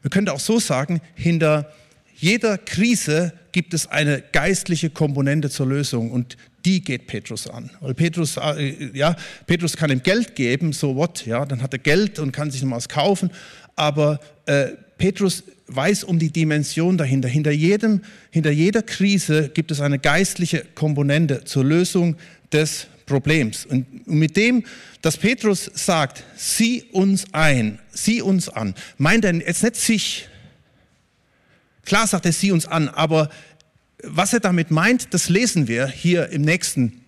Man 0.04 0.12
könnte 0.12 0.34
auch 0.34 0.40
so 0.40 0.60
sagen, 0.60 1.02
hinter 1.16 1.74
jeder 2.16 2.60
Krise 2.60 3.34
gibt 3.54 3.74
es 3.74 3.88
eine 3.88 4.22
geistliche 4.22 4.92
Komponente 4.92 5.50
zur 5.50 5.68
Lösung 5.68 6.12
und 6.12 6.38
die 6.66 6.82
geht 6.82 7.08
Petrus 7.08 7.48
an. 7.48 7.70
Weil 7.80 7.94
Petrus, 7.94 8.38
äh, 8.38 8.90
ja, 8.94 9.16
Petrus 9.46 9.78
kann 9.78 9.92
ihm 9.92 10.04
Geld 10.04 10.36
geben, 10.36 10.74
so 10.74 10.96
what, 10.96 11.26
ja, 11.26 11.46
dann 11.46 11.62
hat 11.62 11.74
er 11.74 11.80
Geld 11.80 12.20
und 12.20 12.32
kann 12.32 12.52
sich 12.52 12.64
noch 12.64 12.76
was 12.76 12.90
kaufen, 12.90 13.30
aber 13.76 14.20
äh, 14.46 14.70
Petrus 14.98 15.44
weiß 15.68 16.04
um 16.04 16.20
die 16.20 16.32
Dimension 16.32 16.98
dahinter. 16.98 17.28
Hinter, 17.28 17.52
jedem, 17.52 18.02
hinter 18.32 18.52
jeder 18.52 18.82
Krise 18.82 19.50
gibt 19.50 19.72
es 19.72 19.82
eine 19.82 20.00
geistliche 20.00 20.66
Komponente 20.76 21.44
zur 21.44 21.64
Lösung 21.64 22.16
des 22.52 22.88
Problems. 23.06 23.66
Und 23.66 24.08
mit 24.08 24.38
dem, 24.38 24.64
dass 25.02 25.18
Petrus 25.18 25.70
sagt, 25.74 26.24
sieh 26.36 26.84
uns 26.92 27.26
ein, 27.34 27.80
sieh 27.92 28.22
uns 28.22 28.50
an, 28.50 28.74
meint 28.98 29.26
er 29.26 29.36
jetzt 29.36 29.64
nicht 29.64 29.76
sich, 29.76 30.28
klar 31.84 32.08
sagt 32.08 32.26
er, 32.26 32.32
sieh 32.32 32.52
uns 32.52 32.66
an, 32.66 32.90
aber 32.90 33.30
was 34.04 34.34
er 34.34 34.40
damit 34.40 34.72
meint, 34.72 35.14
das 35.14 35.30
lesen 35.30 35.68
wir 35.68 35.88
hier 35.88 36.30
im 36.30 36.42
nächsten 36.42 37.02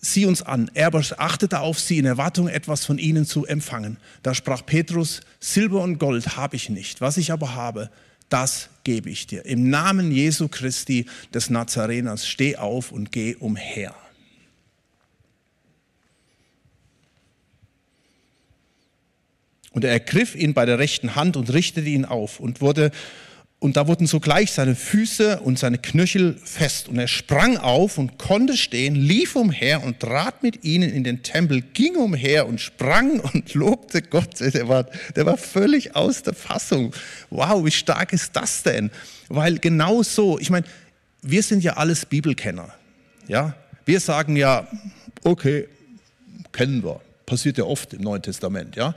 sieh 0.00 0.26
uns 0.26 0.42
an. 0.42 0.70
Er 0.74 0.94
achtete 0.94 1.60
auf 1.60 1.78
sie 1.80 1.98
in 1.98 2.04
Erwartung, 2.04 2.48
etwas 2.48 2.84
von 2.84 2.98
ihnen 2.98 3.26
zu 3.26 3.46
empfangen. 3.46 3.98
Da 4.22 4.34
sprach 4.34 4.64
Petrus, 4.64 5.20
Silber 5.40 5.82
und 5.82 5.98
Gold 5.98 6.36
habe 6.36 6.56
ich 6.56 6.68
nicht, 6.68 7.00
was 7.00 7.16
ich 7.16 7.32
aber 7.32 7.54
habe, 7.54 7.90
das 8.28 8.68
gebe 8.84 9.10
ich 9.10 9.26
dir. 9.26 9.44
Im 9.44 9.70
Namen 9.70 10.10
Jesu 10.12 10.48
Christi 10.48 11.06
des 11.32 11.50
Nazareners, 11.50 12.26
steh 12.26 12.56
auf 12.56 12.92
und 12.92 13.12
geh 13.12 13.34
umher. 13.36 13.94
Und 19.70 19.84
er 19.84 19.92
ergriff 19.92 20.34
ihn 20.34 20.54
bei 20.54 20.66
der 20.66 20.78
rechten 20.78 21.14
Hand 21.14 21.36
und 21.36 21.52
richtete 21.52 21.88
ihn 21.88 22.04
auf 22.04 22.40
und 22.40 22.60
wurde 22.60 22.90
und 23.60 23.76
da 23.76 23.88
wurden 23.88 24.06
sogleich 24.06 24.52
seine 24.52 24.76
Füße 24.76 25.40
und 25.40 25.58
seine 25.58 25.78
Knöchel 25.78 26.36
fest. 26.44 26.88
Und 26.88 26.96
er 26.96 27.08
sprang 27.08 27.56
auf 27.56 27.98
und 27.98 28.16
konnte 28.16 28.56
stehen, 28.56 28.94
lief 28.94 29.34
umher 29.34 29.82
und 29.82 29.98
trat 29.98 30.44
mit 30.44 30.64
ihnen 30.64 30.90
in 30.90 31.02
den 31.02 31.24
Tempel, 31.24 31.62
ging 31.62 31.96
umher 31.96 32.46
und 32.46 32.60
sprang 32.60 33.18
und 33.18 33.54
lobte 33.54 34.00
Gott. 34.00 34.38
Der 34.38 34.68
war, 34.68 34.86
der 35.16 35.26
war 35.26 35.36
völlig 35.36 35.96
aus 35.96 36.22
der 36.22 36.34
Fassung. 36.34 36.94
Wow, 37.30 37.64
wie 37.64 37.72
stark 37.72 38.12
ist 38.12 38.36
das 38.36 38.62
denn? 38.62 38.92
Weil 39.28 39.58
genau 39.58 40.04
so, 40.04 40.38
ich 40.38 40.50
meine, 40.50 40.66
wir 41.22 41.42
sind 41.42 41.64
ja 41.64 41.72
alles 41.72 42.06
Bibelkenner. 42.06 42.72
Ja, 43.26 43.56
wir 43.84 43.98
sagen 43.98 44.36
ja, 44.36 44.68
okay, 45.24 45.66
kennen 46.52 46.84
wir. 46.84 47.00
Passiert 47.26 47.58
ja 47.58 47.64
oft 47.64 47.92
im 47.92 48.02
Neuen 48.02 48.22
Testament. 48.22 48.76
Ja, 48.76 48.94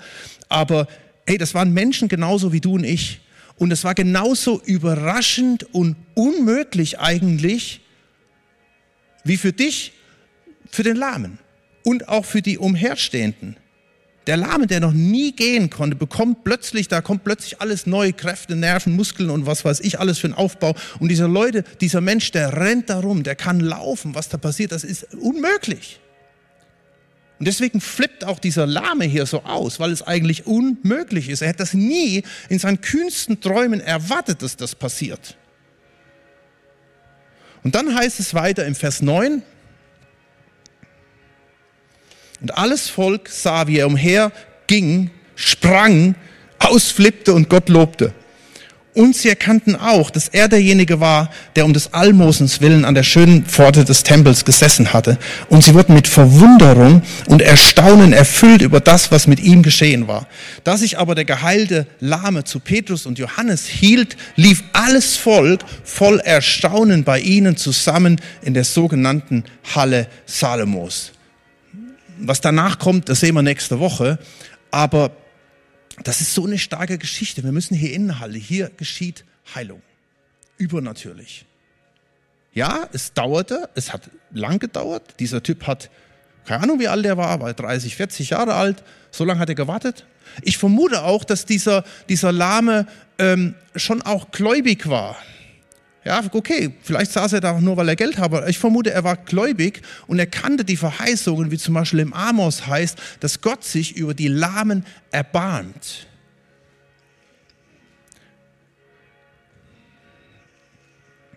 aber 0.50 0.88
hey, 1.26 1.40
das 1.40 1.56
waren 1.56 1.74
Menschen 1.74 2.08
genauso 2.08 2.54
wie 2.54 2.62
du 2.62 2.76
und 2.76 2.84
ich 2.84 3.22
und 3.62 3.70
es 3.70 3.84
war 3.84 3.94
genauso 3.94 4.60
überraschend 4.66 5.72
und 5.72 5.96
unmöglich 6.16 6.98
eigentlich 6.98 7.82
wie 9.24 9.38
für 9.38 9.54
dich, 9.54 9.94
für 10.72 10.82
den 10.82 10.96
Lahmen 10.96 11.38
und 11.84 12.10
auch 12.10 12.26
für 12.26 12.42
die 12.42 12.58
Umherstehenden. 12.58 13.58
Der 14.26 14.36
Lahme, 14.36 14.66
der 14.66 14.80
noch 14.80 14.94
nie 14.94 15.34
gehen 15.34 15.70
konnte, 15.70 15.96
bekommt 15.96 16.44
plötzlich, 16.44 16.88
da 16.88 17.02
kommt 17.02 17.24
plötzlich 17.24 17.62
alles 17.62 17.86
neue 17.86 18.14
Kräfte, 18.14 18.56
Nerven, 18.56 18.96
Muskeln 18.96 19.30
und 19.30 19.46
was 19.46 19.64
weiß 19.64 19.82
ich, 19.82 20.00
alles 20.00 20.18
für 20.18 20.30
den 20.30 20.36
Aufbau. 20.36 20.74
Und 21.00 21.10
dieser 21.10 21.28
Leute, 21.28 21.64
dieser 21.82 22.02
Mensch, 22.02 22.32
der 22.32 22.58
rennt 22.58 22.90
darum, 22.90 23.22
der 23.22 23.36
kann 23.36 23.60
laufen. 23.60 24.16
Was 24.16 24.28
da 24.28 24.38
passiert, 24.38 24.72
das 24.72 24.84
ist 24.84 25.14
unmöglich. 25.14 26.00
Und 27.42 27.48
deswegen 27.48 27.82
flippt 27.82 28.24
auch 28.24 28.38
dieser 28.38 28.68
Lahme 28.68 29.06
hier 29.06 29.26
so 29.26 29.42
aus, 29.42 29.80
weil 29.80 29.90
es 29.90 30.04
eigentlich 30.04 30.46
unmöglich 30.46 31.28
ist. 31.28 31.42
Er 31.42 31.48
hätte 31.48 31.58
das 31.58 31.74
nie 31.74 32.22
in 32.50 32.60
seinen 32.60 32.82
kühnsten 32.82 33.42
Träumen 33.42 33.82
erwartet, 33.82 34.44
dass 34.44 34.58
das 34.58 34.76
passiert. 34.76 35.36
Und 37.64 37.74
dann 37.74 37.96
heißt 37.96 38.20
es 38.20 38.36
weiter 38.36 38.68
im 38.68 38.76
Vers 38.76 39.02
9, 39.02 39.42
und 42.42 42.56
alles 42.56 42.90
Volk 42.90 43.28
sah, 43.28 43.66
wie 43.66 43.80
er 43.80 43.88
umherging, 43.88 45.10
sprang, 45.34 46.14
ausflippte 46.60 47.34
und 47.34 47.50
Gott 47.50 47.70
lobte. 47.70 48.14
Und 48.94 49.16
sie 49.16 49.30
erkannten 49.30 49.78
auch, 49.78 50.10
dass 50.10 50.28
er 50.28 50.50
derjenige 50.50 51.00
war, 51.00 51.30
der 51.56 51.64
um 51.64 51.72
des 51.72 51.94
Almosens 51.94 52.60
willen 52.60 52.84
an 52.84 52.94
der 52.94 53.04
schönen 53.04 53.46
Pforte 53.46 53.86
des 53.86 54.04
Tempels 54.04 54.44
gesessen 54.44 54.92
hatte. 54.92 55.18
Und 55.48 55.64
sie 55.64 55.74
wurden 55.74 55.94
mit 55.94 56.10
Verwunderung 56.10 57.02
und 57.28 57.42
Erstaunen 57.42 58.12
erfüllt 58.12 58.62
über 58.62 58.82
das, 58.82 59.10
was 59.10 59.28
mit 59.28 59.40
ihm 59.40 59.64
geschehen 59.64 60.10
war. 60.10 60.28
Da 60.66 60.76
sich 60.76 60.98
aber 60.98 61.16
der 61.16 61.24
geheilte 61.24 61.88
Lahme 62.02 62.44
zu 62.44 62.60
Petrus 62.60 63.06
und 63.06 63.18
Johannes 63.18 63.66
hielt, 63.66 64.18
lief 64.36 64.62
alles 64.74 65.16
Volk 65.16 65.62
voll 65.86 66.20
Erstaunen 66.20 67.06
bei 67.06 67.22
ihnen 67.22 67.56
zusammen 67.56 68.20
in 68.42 68.54
der 68.54 68.66
sogenannten 68.66 69.46
Halle 69.74 70.08
Salomos. 70.26 71.14
Was 72.20 72.42
danach 72.42 72.78
kommt, 72.78 73.08
das 73.08 73.22
sehen 73.22 73.36
wir 73.36 73.42
nächste 73.42 73.80
Woche. 73.80 74.20
Aber 74.70 75.12
das 76.04 76.22
ist 76.22 76.34
so 76.34 76.46
eine 76.46 76.58
starke 76.58 76.98
Geschichte. 76.98 77.44
Wir 77.44 77.52
müssen 77.52 77.76
hier 77.76 77.94
innehalten. 77.94 78.40
Hier 78.40 78.70
geschieht 78.78 79.26
Heilung. 79.56 79.82
Übernatürlich. 80.58 81.46
Ja, 82.54 82.88
es 82.92 83.14
dauerte, 83.14 83.70
es 83.76 83.94
hat 83.94 84.10
lang 84.32 84.60
gedauert. 84.60 85.16
Dieser 85.20 85.42
Typ 85.42 85.68
hat, 85.68 85.90
keine 86.46 86.64
Ahnung 86.64 86.80
wie 86.80 86.88
alt 86.88 87.06
er 87.06 87.18
war, 87.18 87.40
war 87.40 87.54
30, 87.54 87.96
40 87.96 88.32
Jahre 88.32 88.56
alt. 88.56 88.84
So 89.10 89.24
lange 89.24 89.40
hat 89.40 89.50
er 89.50 89.56
gewartet. 89.56 90.06
Ich 90.42 90.58
vermute 90.58 91.04
auch, 91.04 91.24
dass 91.24 91.46
dieser, 91.46 91.84
dieser 92.10 92.32
Lahme 92.32 92.88
ähm, 93.18 93.56
schon 93.76 94.02
auch 94.02 94.32
gläubig 94.32 94.90
war. 94.90 95.18
Ja, 96.04 96.24
okay, 96.32 96.74
vielleicht 96.82 97.12
saß 97.12 97.34
er 97.34 97.42
da 97.42 97.52
auch 97.52 97.60
nur, 97.60 97.78
weil 97.78 97.88
er 97.88 97.96
Geld 97.96 98.18
hatte. 98.18 98.44
Ich 98.50 98.58
vermute, 98.58 98.92
er 98.92 99.04
war 99.04 99.18
gläubig 99.18 99.82
und 100.08 100.18
er 100.18 100.26
kannte 100.26 100.66
die 100.66 100.78
Verheißungen, 100.78 101.52
wie 101.52 101.60
zum 101.60 101.76
Beispiel 101.76 102.00
im 102.00 102.14
Amos 102.14 102.66
heißt, 102.66 102.98
dass 103.20 103.42
Gott 103.42 103.64
sich 103.64 103.96
über 103.96 104.16
die 104.16 104.28
Lahmen 104.28 104.84
erbarmt. 105.12 106.08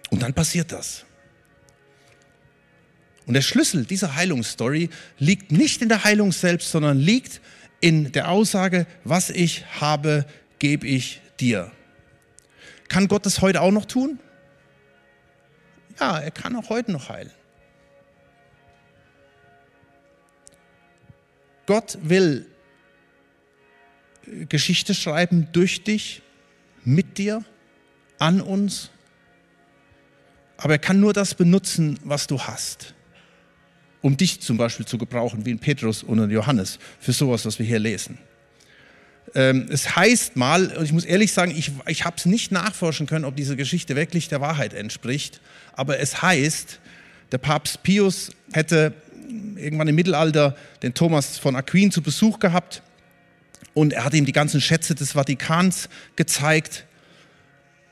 Und 0.08 0.22
dann 0.22 0.32
passiert 0.32 0.72
das. 0.72 1.04
Und 3.26 3.34
der 3.34 3.42
Schlüssel 3.42 3.84
dieser 3.84 4.14
Heilungsstory 4.14 4.88
liegt 5.18 5.52
nicht 5.52 5.82
in 5.82 5.88
der 5.88 6.04
Heilung 6.04 6.32
selbst, 6.32 6.70
sondern 6.70 6.98
liegt 6.98 7.40
in 7.80 8.12
der 8.12 8.30
Aussage, 8.30 8.86
was 9.02 9.28
ich 9.28 9.64
habe, 9.80 10.24
gebe 10.58 10.86
ich 10.86 11.20
dir. 11.40 11.70
Kann 12.88 13.08
Gott 13.08 13.26
das 13.26 13.42
heute 13.42 13.60
auch 13.60 13.70
noch 13.70 13.84
tun? 13.84 14.18
Ja, 16.00 16.18
er 16.18 16.30
kann 16.30 16.56
auch 16.56 16.68
heute 16.68 16.92
noch 16.92 17.08
heilen. 17.08 17.30
Gott 21.66 21.98
will 22.02 22.46
Geschichte 24.48 24.94
schreiben 24.94 25.48
durch 25.52 25.84
dich, 25.84 26.22
mit 26.84 27.18
dir, 27.18 27.44
an 28.18 28.40
uns. 28.40 28.90
Aber 30.56 30.74
er 30.74 30.78
kann 30.78 31.00
nur 31.00 31.12
das 31.12 31.34
benutzen, 31.34 31.98
was 32.04 32.26
du 32.26 32.40
hast. 32.40 32.94
Um 34.02 34.16
dich 34.16 34.40
zum 34.40 34.56
Beispiel 34.56 34.86
zu 34.86 34.98
gebrauchen, 34.98 35.46
wie 35.46 35.50
in 35.50 35.58
Petrus 35.58 36.02
und 36.02 36.18
in 36.18 36.30
Johannes, 36.30 36.78
für 37.00 37.12
sowas, 37.12 37.44
was 37.46 37.58
wir 37.58 37.66
hier 37.66 37.78
lesen. 37.78 38.18
Ähm, 39.34 39.66
es 39.70 39.96
heißt 39.96 40.36
mal, 40.36 40.68
und 40.76 40.84
ich 40.84 40.92
muss 40.92 41.04
ehrlich 41.04 41.32
sagen, 41.32 41.52
ich, 41.56 41.72
ich 41.86 42.04
habe 42.04 42.16
es 42.16 42.26
nicht 42.26 42.52
nachforschen 42.52 43.06
können, 43.06 43.24
ob 43.24 43.36
diese 43.36 43.56
Geschichte 43.56 43.96
wirklich 43.96 44.28
der 44.28 44.40
Wahrheit 44.40 44.74
entspricht, 44.74 45.40
aber 45.72 45.98
es 45.98 46.22
heißt, 46.22 46.80
der 47.32 47.38
Papst 47.38 47.82
Pius 47.82 48.30
hätte 48.52 48.94
irgendwann 49.56 49.88
im 49.88 49.94
Mittelalter 49.94 50.56
den 50.82 50.94
Thomas 50.94 51.38
von 51.38 51.56
Aquin 51.56 51.90
zu 51.90 52.02
Besuch 52.02 52.38
gehabt 52.38 52.82
und 53.72 53.92
er 53.92 54.04
hat 54.04 54.14
ihm 54.14 54.24
die 54.24 54.32
ganzen 54.32 54.60
Schätze 54.60 54.94
des 54.94 55.12
Vatikans 55.12 55.88
gezeigt 56.16 56.84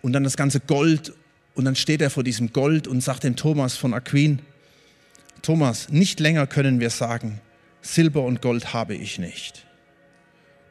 und 0.00 0.12
dann 0.12 0.24
das 0.24 0.36
ganze 0.36 0.60
Gold 0.60 1.12
und 1.54 1.64
dann 1.64 1.76
steht 1.76 2.00
er 2.02 2.10
vor 2.10 2.24
diesem 2.24 2.52
Gold 2.52 2.86
und 2.86 3.00
sagt 3.00 3.24
dem 3.24 3.36
Thomas 3.36 3.76
von 3.76 3.94
Aquin, 3.94 4.40
Thomas, 5.42 5.88
nicht 5.88 6.20
länger 6.20 6.46
können 6.46 6.78
wir 6.78 6.90
sagen, 6.90 7.40
Silber 7.82 8.22
und 8.22 8.40
Gold 8.40 8.72
habe 8.72 8.94
ich 8.94 9.18
nicht. 9.18 9.66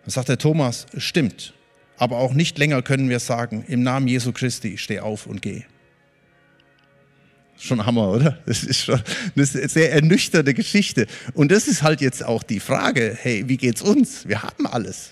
Dann 0.04 0.12
sagt 0.12 0.30
der 0.30 0.38
Thomas, 0.38 0.88
stimmt, 0.98 1.54
aber 1.98 2.18
auch 2.18 2.34
nicht 2.34 2.58
länger 2.58 2.82
können 2.82 3.10
wir 3.10 3.20
sagen, 3.20 3.64
im 3.68 3.84
Namen 3.84 4.08
Jesu 4.08 4.32
Christi, 4.32 4.78
steh 4.78 5.00
auf 5.00 5.28
und 5.28 5.42
geh. 5.42 5.64
Schon 7.58 7.86
Hammer, 7.86 8.10
oder? 8.10 8.40
Das 8.48 8.64
ist 8.64 8.86
schon 8.86 9.02
eine 9.36 9.46
sehr 9.46 9.92
ernüchternde 9.92 10.56
Geschichte. 10.56 11.06
Und 11.36 11.52
das 11.52 11.68
ist 11.68 11.84
halt 11.84 12.02
jetzt 12.02 12.26
auch 12.26 12.42
die 12.42 12.60
Frage, 12.60 13.16
hey, 13.22 13.48
wie 13.48 13.58
geht's 13.58 13.84
uns? 13.84 14.28
Wir 14.28 14.42
haben 14.42 14.66
alles. 14.66 15.12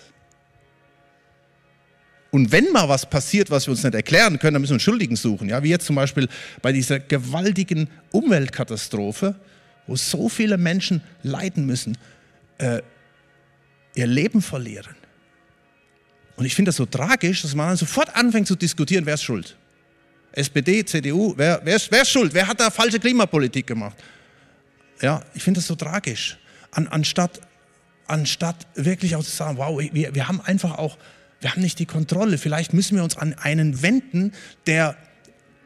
Und 2.32 2.52
wenn 2.52 2.72
mal 2.72 2.90
was 2.90 3.08
passiert, 3.08 3.50
was 3.50 3.68
wir 3.68 3.72
uns 3.72 3.84
nicht 3.84 3.96
erklären 3.96 4.40
können, 4.40 4.54
dann 4.54 4.62
müssen 4.62 4.72
wir 4.72 4.76
einen 4.76 4.80
Schuldigen 4.80 5.16
suchen. 5.16 5.50
Ja, 5.50 5.64
wie 5.64 5.70
jetzt 5.70 5.86
zum 5.86 5.96
Beispiel 5.96 6.28
bei 6.62 6.72
dieser 6.72 7.00
gewaltigen 7.00 7.90
Umweltkatastrophe, 8.12 9.36
wo 9.88 9.96
so 9.96 10.30
viele 10.30 10.58
Menschen 10.58 11.02
leiden 11.24 11.66
müssen, 11.66 11.98
äh, 12.60 12.82
ihr 13.96 14.08
Leben 14.08 14.42
verlieren. 14.42 14.96
Und 16.36 16.46
ich 16.46 16.56
finde 16.56 16.70
das 16.70 16.78
so 16.78 16.86
tragisch, 16.86 17.42
dass 17.42 17.54
man 17.54 17.76
sofort 17.76 18.16
anfängt 18.16 18.48
zu 18.48 18.56
diskutieren, 18.56 19.06
wer 19.06 19.16
ist 19.16 19.24
schuld. 19.24 19.58
SPD, 20.32 20.86
CDU, 20.86 21.34
wer, 21.36 21.60
wer, 21.64 21.80
wer 21.90 22.02
ist 22.02 22.12
schuld? 22.12 22.34
Wer 22.34 22.48
hat 22.48 22.60
da 22.60 22.70
falsche 22.70 23.00
Klimapolitik 23.00 23.68
gemacht? 23.68 23.98
Ja, 25.02 25.22
ich 25.34 25.44
finde 25.44 25.60
das 25.60 25.68
so 25.68 25.76
tragisch. 25.76 26.38
An, 26.72 26.88
anstatt, 26.88 27.42
anstatt 28.08 28.68
wirklich 28.76 29.16
auch 29.16 29.24
zu 29.24 29.32
sagen, 29.32 29.58
wow, 29.58 29.80
wir, 29.80 30.16
wir 30.16 30.28
haben 30.28 30.40
einfach 30.42 30.78
auch, 30.78 30.98
wir 31.42 31.52
haben 31.52 31.62
nicht 31.62 31.80
die 31.80 31.86
Kontrolle. 31.86 32.38
Vielleicht 32.38 32.74
müssen 32.74 32.96
wir 32.96 33.04
uns 33.04 33.18
an 33.18 33.34
einen 33.34 33.82
wenden, 33.82 34.34
der 34.66 34.98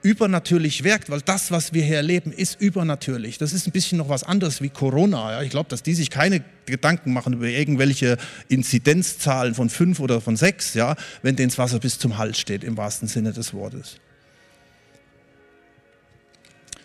übernatürlich 0.04 0.84
wirkt, 0.84 1.10
weil 1.10 1.22
das, 1.22 1.50
was 1.50 1.74
wir 1.74 1.84
hier 1.84 1.96
erleben, 1.96 2.32
ist 2.32 2.60
übernatürlich. 2.60 3.38
Das 3.38 3.54
ist 3.54 3.68
ein 3.68 3.72
bisschen 3.72 3.98
noch 3.98 4.10
was 4.10 4.24
anderes 4.24 4.62
wie 4.62 4.70
Corona. 4.70 5.32
Ja. 5.32 5.42
Ich 5.42 5.50
glaube, 5.50 5.70
dass 5.70 5.82
die 5.82 5.96
sich 5.96 6.10
keine 6.10 6.44
Gedanken 6.66 7.14
machen 7.14 7.34
über 7.34 7.48
irgendwelche 7.48 8.18
Inzidenzzahlen 8.50 9.56
von 9.56 9.70
fünf 9.70 10.00
oder 10.00 10.22
von 10.22 10.36
sechs, 10.36 10.74
ja, 10.74 10.96
wenn 11.22 11.36
denen 11.36 11.50
das 11.50 11.58
Wasser 11.58 11.80
bis 11.80 11.98
zum 11.98 12.18
Hals 12.18 12.38
steht, 12.38 12.64
im 12.64 12.78
wahrsten 12.78 13.08
Sinne 13.08 13.32
des 13.34 13.54
Wortes. 13.54 13.96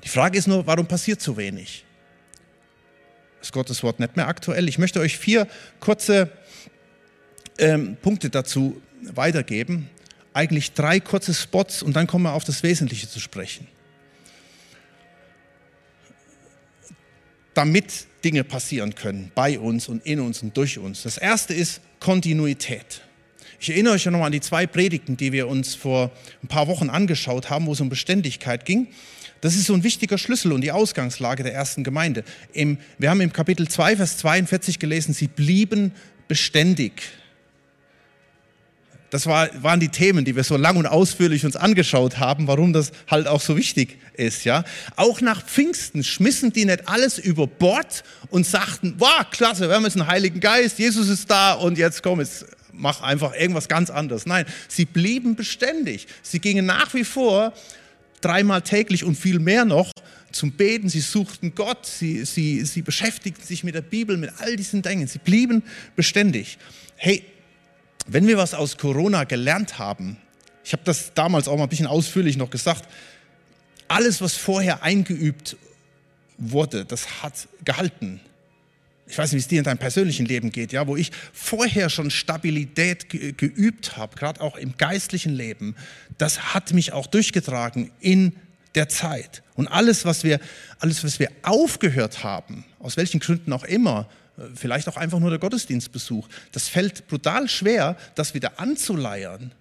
Die 0.05 0.09
Frage 0.09 0.39
ist 0.39 0.47
nur, 0.47 0.67
warum 0.67 0.87
passiert 0.87 1.21
so 1.21 1.37
wenig? 1.37 1.85
Ist 3.43 3.53
Gottes 3.53 3.83
Wort 3.83 4.01
nicht 4.01 4.17
mehr 4.17 4.29
aktuell? 4.29 4.69
Ich 4.69 4.79
möchte 4.79 5.01
euch 5.01 5.19
vier 5.19 5.47
kurze 5.81 6.31
ähm, 7.59 7.97
Punkte 8.01 8.31
dazu 8.31 8.81
weitergeben. 9.03 9.91
Eigentlich 10.39 10.73
drei 10.73 11.01
kurze 11.01 11.35
Spots 11.35 11.83
und 11.83 11.97
dann 11.97 12.07
kommen 12.07 12.23
wir 12.23 12.33
auf 12.33 12.45
das 12.45 12.63
Wesentliche 12.63 13.09
zu 13.09 13.19
sprechen. 13.19 13.67
Damit 17.55 18.07
Dinge 18.23 18.45
passieren 18.45 18.95
können 18.95 19.33
bei 19.35 19.59
uns 19.59 19.89
und 19.89 20.07
in 20.07 20.21
uns 20.21 20.41
und 20.41 20.57
durch 20.57 20.79
uns. 20.79 21.03
Das 21.03 21.19
erste 21.19 21.55
ist 21.55 21.81
Kontinuität. 21.99 23.01
Ich 23.59 23.71
erinnere 23.71 23.95
euch 23.95 24.05
ja 24.05 24.13
nochmal 24.13 24.27
an 24.27 24.33
die 24.33 24.41
zwei 24.41 24.69
Predigten, 24.69 25.17
die 25.17 25.33
wir 25.33 25.49
uns 25.49 25.75
vor 25.75 26.13
ein 26.41 26.47
paar 26.47 26.69
Wochen 26.69 26.89
angeschaut 26.89 27.51
haben, 27.51 27.67
wo 27.67 27.73
es 27.73 27.81
um 27.81 27.89
Beständigkeit 27.89 28.65
ging. 28.65 28.87
Das 29.41 29.57
ist 29.57 29.65
so 29.65 29.75
ein 29.75 29.83
wichtiger 29.83 30.19
Schlüssel 30.19 30.53
und 30.53 30.61
die 30.61 30.71
Ausgangslage 30.71 31.43
der 31.43 31.53
ersten 31.53 31.83
Gemeinde. 31.83 32.23
Im, 32.53 32.79
wir 32.99 33.11
haben 33.11 33.21
im 33.23 33.33
Kapitel 33.33 33.67
2, 33.67 33.97
Vers 33.97 34.19
42 34.19 34.79
gelesen, 34.79 35.15
sie 35.15 35.27
blieben 35.27 35.91
beständig. 36.29 36.93
Das 39.11 39.27
war, 39.27 39.49
waren 39.63 39.81
die 39.81 39.89
Themen, 39.89 40.25
die 40.25 40.37
wir 40.37 40.45
so 40.45 40.57
lang 40.57 40.77
und 40.77 40.87
ausführlich 40.87 41.45
uns 41.47 41.57
angeschaut 41.57 42.19
haben, 42.19 42.47
warum 42.47 42.73
das 42.73 42.93
halt 43.11 43.27
auch 43.27 43.41
so 43.41 43.57
wichtig 43.57 43.99
ist. 44.15 44.45
Ja? 44.45 44.65
Auch 44.97 45.21
nach 45.21 45.45
Pfingsten 45.45 46.05
schmissen 46.05 46.53
die 46.53 46.67
nicht 46.67 46.89
alles 46.89 47.19
über 47.19 47.47
Bord 47.47 48.05
und 48.29 48.47
sagten, 48.47 48.95
wow, 48.99 49.25
klasse, 49.31 49.69
wir 49.69 49.77
haben 49.77 49.85
jetzt 49.85 49.97
einen 49.97 50.09
Heiligen 50.09 50.41
Geist, 50.41 50.79
Jesus 50.79 51.09
ist 51.09 51.31
da 51.31 51.55
und 51.55 51.79
jetzt 51.79 52.03
komm, 52.03 52.21
jetzt 52.21 52.45
mach 52.73 53.01
einfach 53.01 53.35
irgendwas 53.35 53.69
ganz 53.69 53.89
anderes. 53.89 54.27
Nein, 54.27 54.45
sie 54.69 54.85
blieben 54.85 55.37
beständig. 55.37 56.07
Sie 56.23 56.39
gingen 56.39 56.67
nach 56.67 56.93
wie 56.93 57.05
vor 57.05 57.55
dreimal 58.21 58.63
täglich 58.63 59.05
und 59.05 59.17
viel 59.17 59.39
mehr 59.39 59.65
noch 59.65 59.91
zum 60.33 60.53
Beten. 60.53 60.89
Sie 60.89 61.01
suchten 61.01 61.55
Gott, 61.55 61.87
sie, 61.87 62.25
sie, 62.25 62.65
sie 62.65 62.83
beschäftigten 62.83 63.45
sich 63.45 63.65
mit 63.65 63.75
der 63.75 63.83
Bibel, 63.83 64.17
mit 64.17 64.31
all 64.39 64.57
diesen 64.57 64.83
Dingen. 64.83 65.07
Sie 65.09 65.19
blieben 65.19 65.63
beständig. 65.97 66.59
Hey, 66.97 67.25
wenn 68.09 68.27
wir 68.27 68.37
was 68.37 68.55
aus 68.55 68.77
Corona 68.77 69.25
gelernt 69.25 69.79
haben, 69.79 70.17
ich 70.65 70.73
habe 70.73 70.83
das 70.85 71.13
damals 71.15 71.49
auch 71.49 71.57
mal 71.57 71.65
ein 71.65 71.69
bisschen 71.69 71.87
ausführlich 71.87 72.37
noch 72.37 72.51
gesagt, 72.51 72.89
alles, 73.87 74.21
was 74.21 74.35
vorher 74.35 74.83
eingeübt 74.83 75.57
wurde, 76.37 76.85
das 76.85 77.23
hat 77.23 77.49
gehalten 77.65 78.21
ich 79.09 79.17
weiß 79.17 79.33
nicht, 79.33 79.39
wie 79.39 79.43
es 79.43 79.49
dir 79.49 79.59
in 79.59 79.65
deinem 79.65 79.79
persönlichen 79.79 80.27
Leben 80.27 80.53
geht, 80.53 80.73
ja, 80.73 80.87
wo 80.87 80.97
ich 80.97 81.11
vorher 81.33 81.89
schon 81.89 82.11
Stabilität 82.11 83.09
geübt 83.09 83.97
habe, 83.97 84.17
gerade 84.17 84.41
auch 84.41 84.57
im 84.57 84.77
geistlichen 84.77 85.33
Leben, 85.33 85.75
das 86.19 86.55
hat 86.55 86.73
mich 86.73 86.93
auch 86.93 87.07
durchgetragen 87.07 87.91
in 88.01 88.37
der 88.75 88.89
Zeit. 88.89 89.43
Und 89.55 89.67
alles, 89.69 90.05
was 90.05 90.25
wir, 90.25 90.41
alles, 90.79 91.03
was 91.05 91.19
wir 91.19 91.31
aufgehört 91.43 92.23
haben, 92.23 92.65
aus 92.81 92.97
welchen 92.97 93.21
Gründen 93.21 93.53
auch 93.53 93.65
immer, 93.65 94.09
vielleicht 94.55 94.89
auch 94.89 94.97
einfach 94.97 95.19
nur 95.19 95.31
der 95.31 95.39
Gottesdienstbesuch, 95.39 96.29
das 96.53 96.69
fällt 96.69 97.09
brutal 97.09 97.49
schwer, 97.49 97.97
das 98.15 98.35
wieder 98.35 98.61
anzuleiern. 98.61 99.53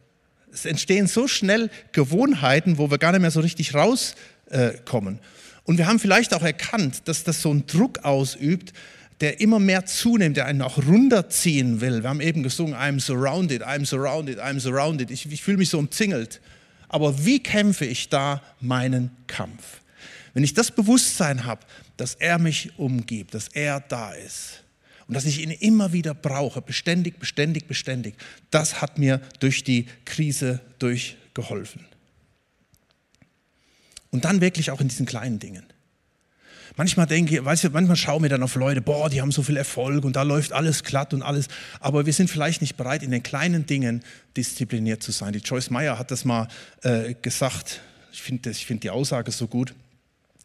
Es 0.51 0.65
entstehen 0.65 1.07
so 1.07 1.27
schnell 1.27 1.69
Gewohnheiten, 1.91 2.77
wo 2.77 2.89
wir 2.89 2.97
gar 2.97 3.11
nicht 3.11 3.21
mehr 3.21 3.31
so 3.31 3.41
richtig 3.41 3.73
rauskommen. 3.73 5.19
Und 5.63 5.77
wir 5.77 5.87
haben 5.87 5.99
vielleicht 5.99 6.33
auch 6.33 6.43
erkannt, 6.43 7.07
dass 7.07 7.23
das 7.23 7.41
so 7.41 7.51
einen 7.51 7.67
Druck 7.67 7.99
ausübt, 7.99 8.73
der 9.19 9.41
immer 9.41 9.59
mehr 9.59 9.85
zunimmt, 9.85 10.37
der 10.37 10.45
einen 10.45 10.61
auch 10.61 10.77
runterziehen 10.77 11.81
will. 11.81 12.03
Wir 12.03 12.09
haben 12.09 12.21
eben 12.21 12.43
gesungen, 12.43 12.75
I'm 12.75 12.99
surrounded, 12.99 13.63
I'm 13.63 13.85
surrounded, 13.85 14.39
I'm 14.39 14.59
surrounded. 14.59 15.11
Ich, 15.11 15.29
ich 15.29 15.41
fühle 15.41 15.57
mich 15.57 15.69
so 15.69 15.79
umzingelt. 15.79 16.39
Aber 16.87 17.25
wie 17.25 17.41
kämpfe 17.41 17.85
ich 17.85 18.09
da 18.09 18.41
meinen 18.61 19.11
Kampf? 19.25 19.81
Wenn 20.33 20.43
ich 20.43 20.53
das 20.53 20.71
Bewusstsein 20.71 21.45
habe, 21.45 21.61
dass 21.97 22.15
er 22.15 22.37
mich 22.37 22.77
umgibt, 22.77 23.33
dass 23.33 23.47
er 23.49 23.79
da 23.81 24.11
ist 24.11 24.63
und 25.07 25.13
dass 25.13 25.25
ich 25.25 25.41
ihn 25.41 25.51
immer 25.51 25.93
wieder 25.93 26.13
brauche, 26.13 26.61
beständig, 26.61 27.19
beständig, 27.19 27.67
beständig, 27.67 28.15
das 28.51 28.81
hat 28.81 28.97
mir 28.97 29.21
durch 29.39 29.63
die 29.63 29.87
Krise 30.05 30.59
durchgeholfen. 30.79 31.85
Und 34.11 34.25
dann 34.25 34.41
wirklich 34.41 34.71
auch 34.71 34.81
in 34.81 34.87
diesen 34.87 35.05
kleinen 35.05 35.39
Dingen. 35.39 35.63
Manchmal 36.75 37.07
denke 37.07 37.35
ich, 37.35 37.43
weißt 37.43 37.63
du, 37.63 37.69
manchmal 37.69 37.95
schauen 37.95 38.21
wir 38.21 38.29
dann 38.29 38.43
auf 38.43 38.55
Leute, 38.55 38.81
boah, 38.81 39.09
die 39.09 39.21
haben 39.21 39.31
so 39.31 39.41
viel 39.41 39.57
Erfolg 39.57 40.03
und 40.05 40.15
da 40.15 40.21
läuft 40.21 40.53
alles 40.53 40.83
glatt 40.83 41.13
und 41.13 41.23
alles. 41.23 41.47
Aber 41.79 42.05
wir 42.05 42.13
sind 42.13 42.29
vielleicht 42.29 42.61
nicht 42.61 42.77
bereit, 42.77 43.01
in 43.01 43.11
den 43.11 43.23
kleinen 43.23 43.65
Dingen 43.65 44.03
diszipliniert 44.35 45.01
zu 45.01 45.11
sein. 45.11 45.33
Die 45.33 45.39
Joyce 45.39 45.71
Meyer 45.71 45.97
hat 45.97 46.11
das 46.11 46.23
mal 46.25 46.47
äh, 46.83 47.15
gesagt. 47.15 47.81
Ich 48.11 48.21
finde 48.21 48.53
find 48.53 48.83
die 48.83 48.89
Aussage 48.89 49.31
so 49.31 49.47
gut. 49.47 49.73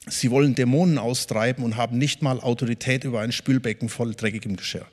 Sie 0.06 0.30
wollen 0.30 0.54
Dämonen 0.54 0.98
austreiben 0.98 1.64
und 1.64 1.76
haben 1.76 1.98
nicht 1.98 2.22
mal 2.22 2.40
Autorität 2.40 3.04
über 3.04 3.20
ein 3.20 3.32
Spülbecken 3.32 3.88
voll 3.88 4.14
dreckigem 4.14 4.56
Geschirr. 4.56 4.86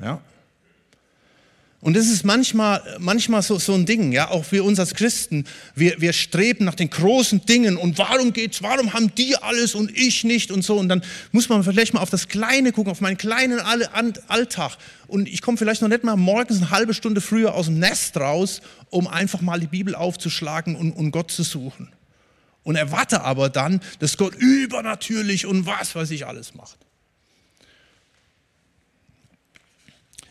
Ja, 0.00 0.20
und 1.86 1.94
das 1.94 2.08
ist 2.08 2.24
manchmal, 2.24 2.82
manchmal 2.98 3.42
so, 3.42 3.58
so 3.58 3.74
ein 3.74 3.86
Ding, 3.86 4.10
ja, 4.10 4.30
auch 4.30 4.44
für 4.44 4.64
uns 4.64 4.80
als 4.80 4.94
Christen. 4.94 5.44
Wir, 5.74 6.00
wir 6.00 6.12
streben 6.12 6.64
nach 6.64 6.74
den 6.74 6.90
großen 6.90 7.46
Dingen 7.46 7.76
und 7.76 7.96
warum 7.98 8.32
geht's, 8.32 8.60
warum 8.60 8.92
haben 8.92 9.14
die 9.14 9.36
alles 9.36 9.76
und 9.76 9.96
ich 9.96 10.24
nicht 10.24 10.50
und 10.50 10.64
so. 10.64 10.78
Und 10.78 10.88
dann 10.88 11.02
muss 11.32 11.48
man 11.48 11.62
vielleicht 11.62 11.94
mal 11.94 12.00
auf 12.00 12.10
das 12.10 12.26
Kleine 12.26 12.72
gucken, 12.72 12.90
auf 12.90 13.00
meinen 13.00 13.18
kleinen 13.18 13.60
Alltag. 13.60 14.78
Und 15.06 15.28
ich 15.28 15.42
komme 15.42 15.58
vielleicht 15.58 15.80
noch 15.80 15.88
nicht 15.88 16.02
mal 16.02 16.16
morgens 16.16 16.56
eine 16.56 16.70
halbe 16.70 16.92
Stunde 16.92 17.20
früher 17.20 17.54
aus 17.54 17.66
dem 17.66 17.78
Nest 17.78 18.16
raus, 18.16 18.62
um 18.90 19.06
einfach 19.06 19.40
mal 19.40 19.60
die 19.60 19.68
Bibel 19.68 19.94
aufzuschlagen 19.94 20.74
und, 20.74 20.90
und 20.90 21.12
Gott 21.12 21.30
zu 21.30 21.44
suchen. 21.44 21.88
Und 22.66 22.74
erwarte 22.74 23.22
aber 23.22 23.48
dann, 23.48 23.80
dass 24.00 24.16
Gott 24.16 24.34
übernatürlich 24.34 25.46
und 25.46 25.66
was 25.66 25.94
weiß 25.94 26.10
ich 26.10 26.26
alles 26.26 26.56
macht. 26.56 26.76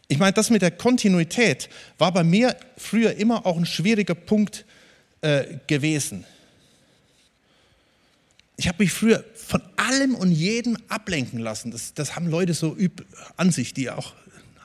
Ich 0.10 0.18
meine, 0.18 0.34
das 0.34 0.50
mit 0.50 0.62
der 0.62 0.72
Kontinuität 0.72 1.70
war 1.98 2.12
bei 2.12 2.26
mir 2.26 2.58
früher 2.76 3.16
immer 3.16 3.46
auch 3.46 3.56
ein 3.56 3.66
schwieriger 3.66 4.16
Punkt 4.16 4.66
äh, 5.22 5.46
gewesen. 5.68 6.26
Ich 8.58 8.68
habe 8.68 8.84
mich 8.84 8.92
früher 8.92 9.24
von 9.34 9.62
allem 9.78 10.14
und 10.14 10.34
jedem 10.34 10.78
ablenken 10.90 11.40
lassen. 11.40 11.72
Das, 11.72 11.94
das 11.94 12.18
haben 12.18 12.28
Leute 12.28 12.54
so 12.54 12.76
an 13.38 13.54
sich, 13.54 13.74
die 13.74 13.90
auch 13.90 14.14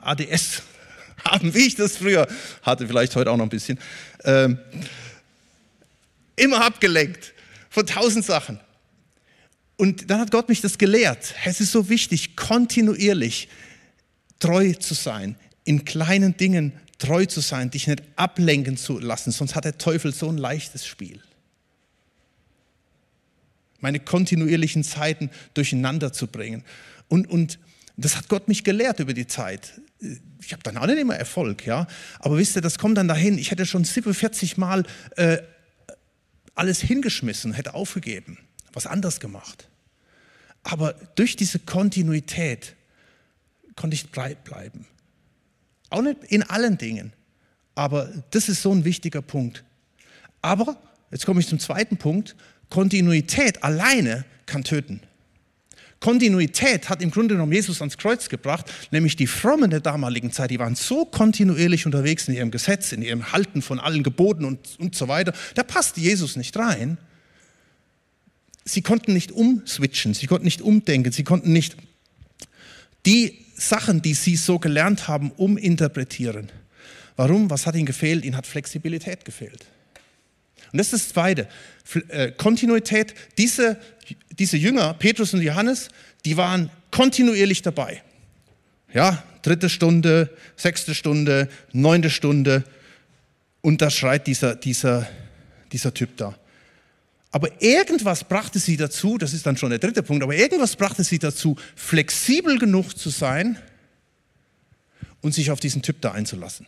ADS 0.00 0.62
haben, 1.24 1.54
wie 1.54 1.68
ich 1.68 1.76
das 1.76 1.98
früher 1.98 2.26
hatte, 2.62 2.88
vielleicht 2.88 3.14
heute 3.14 3.30
auch 3.30 3.36
noch 3.36 3.46
ein 3.46 3.48
bisschen. 3.48 3.78
Ähm, 4.24 4.58
immer 6.34 6.64
abgelenkt 6.64 7.32
von 7.70 7.86
tausend 7.86 8.24
Sachen. 8.26 8.60
Und 9.76 10.10
dann 10.10 10.20
hat 10.20 10.30
Gott 10.30 10.50
mich 10.50 10.60
das 10.60 10.76
gelehrt. 10.76 11.34
Es 11.46 11.60
ist 11.60 11.72
so 11.72 11.88
wichtig, 11.88 12.36
kontinuierlich 12.36 13.48
treu 14.38 14.74
zu 14.74 14.92
sein, 14.92 15.36
in 15.64 15.86
kleinen 15.86 16.36
Dingen 16.36 16.72
treu 16.98 17.24
zu 17.24 17.40
sein, 17.40 17.70
dich 17.70 17.86
nicht 17.86 18.02
ablenken 18.16 18.76
zu 18.76 18.98
lassen, 18.98 19.30
sonst 19.30 19.54
hat 19.54 19.64
der 19.64 19.78
Teufel 19.78 20.12
so 20.12 20.28
ein 20.28 20.36
leichtes 20.36 20.86
Spiel. 20.86 21.22
Meine 23.80 24.00
kontinuierlichen 24.00 24.84
Zeiten 24.84 25.30
durcheinander 25.54 26.12
zu 26.12 26.26
bringen. 26.26 26.64
Und, 27.08 27.26
und 27.30 27.58
das 27.96 28.16
hat 28.16 28.28
Gott 28.28 28.48
mich 28.48 28.64
gelehrt 28.64 29.00
über 29.00 29.14
die 29.14 29.26
Zeit. 29.26 29.80
Ich 30.42 30.52
habe 30.52 30.62
dann 30.62 30.76
auch 30.76 30.86
nicht 30.86 30.98
immer 30.98 31.16
Erfolg, 31.16 31.64
ja. 31.64 31.86
Aber 32.18 32.36
wisst 32.36 32.56
ihr, 32.56 32.62
das 32.62 32.78
kommt 32.78 32.98
dann 32.98 33.08
dahin. 33.08 33.38
Ich 33.38 33.50
hätte 33.50 33.64
schon 33.64 33.84
47 33.84 34.58
Mal 34.58 34.84
äh, 35.16 35.38
alles 36.54 36.80
hingeschmissen, 36.80 37.52
hätte 37.52 37.74
aufgegeben, 37.74 38.38
was 38.72 38.86
anders 38.86 39.20
gemacht. 39.20 39.68
Aber 40.62 40.92
durch 41.14 41.36
diese 41.36 41.58
Kontinuität 41.58 42.76
konnte 43.76 43.94
ich 43.94 44.10
bleiben. 44.10 44.86
Auch 45.88 46.02
nicht 46.02 46.24
in 46.24 46.42
allen 46.42 46.78
Dingen. 46.78 47.12
Aber 47.74 48.12
das 48.30 48.48
ist 48.48 48.62
so 48.62 48.72
ein 48.72 48.84
wichtiger 48.84 49.22
Punkt. 49.22 49.64
Aber, 50.42 50.76
jetzt 51.10 51.26
komme 51.26 51.40
ich 51.40 51.48
zum 51.48 51.58
zweiten 51.58 51.96
Punkt, 51.96 52.36
Kontinuität 52.68 53.64
alleine 53.64 54.24
kann 54.46 54.64
töten. 54.64 55.00
Kontinuität 56.00 56.88
hat 56.88 57.02
im 57.02 57.10
Grunde 57.10 57.34
genommen 57.34 57.52
Jesus 57.52 57.80
ans 57.82 57.98
Kreuz 57.98 58.30
gebracht, 58.30 58.72
nämlich 58.90 59.16
die 59.16 59.26
Frommen 59.26 59.70
der 59.70 59.80
damaligen 59.80 60.32
Zeit, 60.32 60.50
die 60.50 60.58
waren 60.58 60.74
so 60.74 61.04
kontinuierlich 61.04 61.84
unterwegs 61.84 62.26
in 62.26 62.34
ihrem 62.34 62.50
Gesetz, 62.50 62.92
in 62.92 63.02
ihrem 63.02 63.32
Halten 63.32 63.60
von 63.60 63.78
allen 63.78 64.02
Geboten 64.02 64.46
und, 64.46 64.78
und 64.78 64.94
so 64.94 65.08
weiter, 65.08 65.34
da 65.54 65.62
passte 65.62 66.00
Jesus 66.00 66.36
nicht 66.36 66.56
rein. 66.56 66.96
Sie 68.64 68.80
konnten 68.80 69.12
nicht 69.12 69.30
umswitchen, 69.32 70.14
sie 70.14 70.26
konnten 70.26 70.46
nicht 70.46 70.62
umdenken, 70.62 71.12
sie 71.12 71.24
konnten 71.24 71.52
nicht 71.52 71.76
die 73.04 73.44
Sachen, 73.56 74.00
die 74.00 74.14
sie 74.14 74.36
so 74.36 74.58
gelernt 74.58 75.06
haben, 75.06 75.30
uminterpretieren. 75.32 76.50
Warum? 77.16 77.50
Was 77.50 77.66
hat 77.66 77.74
ihnen 77.74 77.84
gefehlt? 77.84 78.24
Ihnen 78.24 78.36
hat 78.36 78.46
Flexibilität 78.46 79.26
gefehlt. 79.26 79.66
Und 80.72 80.78
das 80.78 80.92
ist 80.92 81.06
das 81.06 81.08
Zweite. 81.10 81.48
Äh, 82.08 82.32
Kontinuität. 82.32 83.14
Diese, 83.38 83.78
diese 84.38 84.56
Jünger, 84.56 84.94
Petrus 84.94 85.34
und 85.34 85.42
Johannes, 85.42 85.88
die 86.24 86.36
waren 86.36 86.70
kontinuierlich 86.90 87.62
dabei. 87.62 88.02
Ja, 88.92 89.22
dritte 89.42 89.68
Stunde, 89.68 90.30
sechste 90.56 90.94
Stunde, 90.94 91.48
neunte 91.72 92.10
Stunde. 92.10 92.64
Und 93.60 93.82
da 93.82 93.90
schreit 93.90 94.26
dieser, 94.26 94.54
dieser, 94.54 95.08
dieser 95.72 95.92
Typ 95.94 96.16
da. 96.16 96.36
Aber 97.32 97.62
irgendwas 97.62 98.24
brachte 98.24 98.58
sie 98.58 98.76
dazu, 98.76 99.16
das 99.16 99.32
ist 99.32 99.46
dann 99.46 99.56
schon 99.56 99.70
der 99.70 99.78
dritte 99.78 100.02
Punkt, 100.02 100.22
aber 100.22 100.34
irgendwas 100.34 100.74
brachte 100.74 101.04
sie 101.04 101.18
dazu, 101.18 101.56
flexibel 101.76 102.58
genug 102.58 102.98
zu 102.98 103.08
sein 103.08 103.56
und 105.20 105.32
sich 105.32 105.50
auf 105.52 105.60
diesen 105.60 105.82
Typ 105.82 106.00
da 106.00 106.12
einzulassen. 106.12 106.66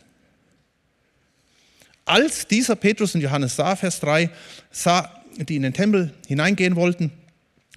Als 2.05 2.47
dieser 2.47 2.75
Petrus 2.75 3.15
und 3.15 3.21
Johannes 3.21 3.55
sah, 3.55 3.75
Vers 3.75 3.99
3, 4.01 4.29
sah, 4.71 5.23
die 5.37 5.55
in 5.55 5.63
den 5.63 5.73
Tempel 5.73 6.13
hineingehen 6.27 6.75
wollten, 6.75 7.11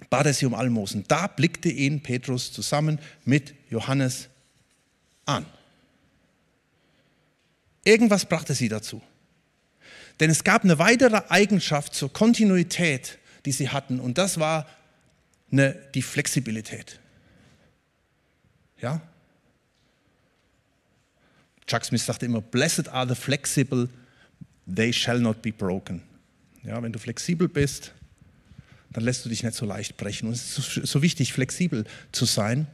bat 0.09 0.25
er 0.25 0.33
sie 0.33 0.45
um 0.45 0.53
Almosen. 0.53 1.05
Da 1.07 1.27
blickte 1.27 1.69
ihn 1.69 2.01
Petrus 2.01 2.51
zusammen 2.51 2.99
mit 3.25 3.55
Johannes 3.69 4.27
an. 5.25 5.45
Irgendwas 7.83 8.25
brachte 8.25 8.53
sie 8.53 8.67
dazu. 8.67 9.01
Denn 10.19 10.29
es 10.29 10.43
gab 10.43 10.63
eine 10.63 10.79
weitere 10.79 11.21
Eigenschaft 11.29 11.93
zur 11.93 12.11
Kontinuität, 12.11 13.17
die 13.45 13.51
sie 13.51 13.69
hatten, 13.69 13.99
und 13.99 14.17
das 14.17 14.39
war 14.39 14.67
eine, 15.51 15.73
die 15.93 16.01
Flexibilität. 16.01 16.99
Ja? 18.81 19.01
Chuck 21.65 21.85
Smith 21.85 22.05
sagte 22.05 22.25
immer, 22.25 22.41
Blessed 22.41 22.89
are 22.89 23.07
the 23.07 23.15
flexible 23.15 23.89
they 24.73 24.91
shall 24.93 25.19
not 25.19 25.41
be 25.41 25.51
broken. 25.51 26.01
Ja, 26.63 26.81
wenn 26.83 26.91
du 26.91 26.99
flexibel 26.99 27.47
bist, 27.47 27.93
dann 28.91 29.03
lässt 29.03 29.25
du 29.25 29.29
dich 29.29 29.43
nicht 29.43 29.55
so 29.55 29.65
leicht 29.65 29.97
brechen. 29.97 30.27
Und 30.27 30.33
es 30.33 30.57
ist 30.57 30.87
so 30.87 31.01
wichtig, 31.01 31.33
flexibel 31.33 31.85
zu 32.11 32.25
sein. 32.25 32.67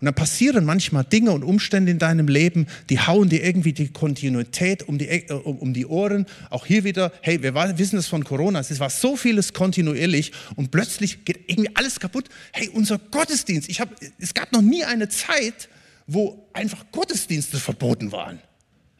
Und 0.00 0.06
dann 0.06 0.14
passieren 0.14 0.64
manchmal 0.64 1.04
Dinge 1.04 1.30
und 1.32 1.42
Umstände 1.42 1.90
in 1.90 1.98
deinem 1.98 2.26
Leben, 2.26 2.66
die 2.88 2.98
hauen 3.00 3.28
dir 3.28 3.44
irgendwie 3.44 3.74
die 3.74 3.88
Kontinuität 3.88 4.88
um 4.88 4.96
die, 4.96 5.08
äh, 5.08 5.30
um 5.32 5.74
die 5.74 5.84
Ohren. 5.84 6.24
Auch 6.48 6.64
hier 6.64 6.84
wieder, 6.84 7.12
hey, 7.20 7.42
wir 7.42 7.54
wissen 7.78 7.96
das 7.96 8.06
von 8.06 8.24
Corona, 8.24 8.60
es 8.60 8.80
war 8.80 8.88
so 8.88 9.14
vieles 9.16 9.52
kontinuierlich 9.52 10.32
und 10.56 10.70
plötzlich 10.70 11.26
geht 11.26 11.40
irgendwie 11.46 11.70
alles 11.74 12.00
kaputt. 12.00 12.30
Hey, 12.52 12.70
unser 12.70 12.98
Gottesdienst, 12.98 13.68
ich 13.68 13.80
hab, 13.80 13.90
es 14.18 14.32
gab 14.32 14.52
noch 14.52 14.62
nie 14.62 14.84
eine 14.84 15.10
Zeit, 15.10 15.68
wo 16.06 16.48
einfach 16.54 16.86
Gottesdienste 16.92 17.58
verboten 17.58 18.10
waren. 18.10 18.38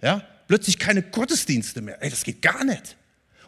Ja, 0.02 0.22
plötzlich 0.50 0.80
keine 0.80 1.02
Gottesdienste 1.02 1.80
mehr. 1.80 2.02
Ey, 2.02 2.10
das 2.10 2.24
geht 2.24 2.42
gar 2.42 2.64
nicht. 2.64 2.96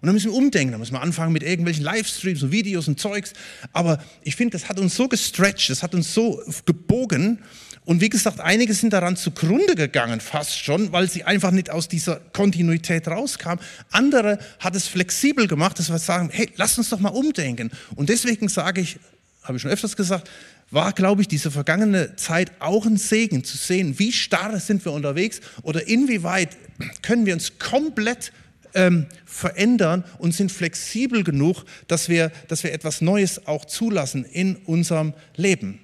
Und 0.00 0.06
dann 0.06 0.14
müssen 0.14 0.30
wir 0.30 0.36
umdenken, 0.36 0.70
dann 0.70 0.78
müssen 0.78 0.92
wir 0.92 1.00
anfangen 1.00 1.32
mit 1.32 1.42
irgendwelchen 1.42 1.82
Livestreams 1.82 2.44
und 2.44 2.52
Videos 2.52 2.86
und 2.86 3.00
Zeugs. 3.00 3.32
Aber 3.72 4.00
ich 4.22 4.36
finde, 4.36 4.56
das 4.56 4.68
hat 4.68 4.78
uns 4.78 4.94
so 4.94 5.08
gestretched, 5.08 5.70
das 5.70 5.82
hat 5.82 5.96
uns 5.96 6.14
so 6.14 6.40
gebogen. 6.64 7.40
Und 7.84 8.00
wie 8.00 8.08
gesagt, 8.08 8.38
einige 8.38 8.72
sind 8.72 8.92
daran 8.92 9.16
zugrunde 9.16 9.74
gegangen, 9.74 10.20
fast 10.20 10.56
schon, 10.56 10.92
weil 10.92 11.10
sie 11.10 11.24
einfach 11.24 11.50
nicht 11.50 11.70
aus 11.70 11.88
dieser 11.88 12.20
Kontinuität 12.32 13.08
rauskamen. 13.08 13.58
Andere 13.90 14.38
hat 14.60 14.76
es 14.76 14.86
flexibel 14.86 15.48
gemacht, 15.48 15.80
dass 15.80 15.90
wir 15.90 15.98
sagen, 15.98 16.30
hey, 16.32 16.52
lass 16.54 16.78
uns 16.78 16.88
doch 16.90 17.00
mal 17.00 17.08
umdenken. 17.08 17.72
Und 17.96 18.10
deswegen 18.10 18.48
sage 18.48 18.80
ich, 18.80 19.00
habe 19.42 19.56
ich 19.56 19.62
schon 19.62 19.72
öfters 19.72 19.96
gesagt, 19.96 20.30
war, 20.72 20.92
glaube 20.92 21.22
ich, 21.22 21.28
diese 21.28 21.50
vergangene 21.50 22.16
Zeit 22.16 22.50
auch 22.58 22.86
ein 22.86 22.96
Segen 22.96 23.44
zu 23.44 23.56
sehen, 23.56 23.98
wie 23.98 24.10
starr 24.10 24.58
sind 24.58 24.84
wir 24.84 24.92
unterwegs 24.92 25.40
oder 25.62 25.86
inwieweit 25.86 26.56
können 27.02 27.26
wir 27.26 27.34
uns 27.34 27.58
komplett 27.58 28.32
ähm, 28.74 29.06
verändern 29.26 30.02
und 30.18 30.34
sind 30.34 30.50
flexibel 30.50 31.24
genug, 31.24 31.64
dass 31.88 32.08
wir, 32.08 32.32
dass 32.48 32.64
wir 32.64 32.72
etwas 32.72 33.02
Neues 33.02 33.46
auch 33.46 33.66
zulassen 33.66 34.24
in 34.24 34.56
unserem 34.56 35.12
Leben. 35.36 35.78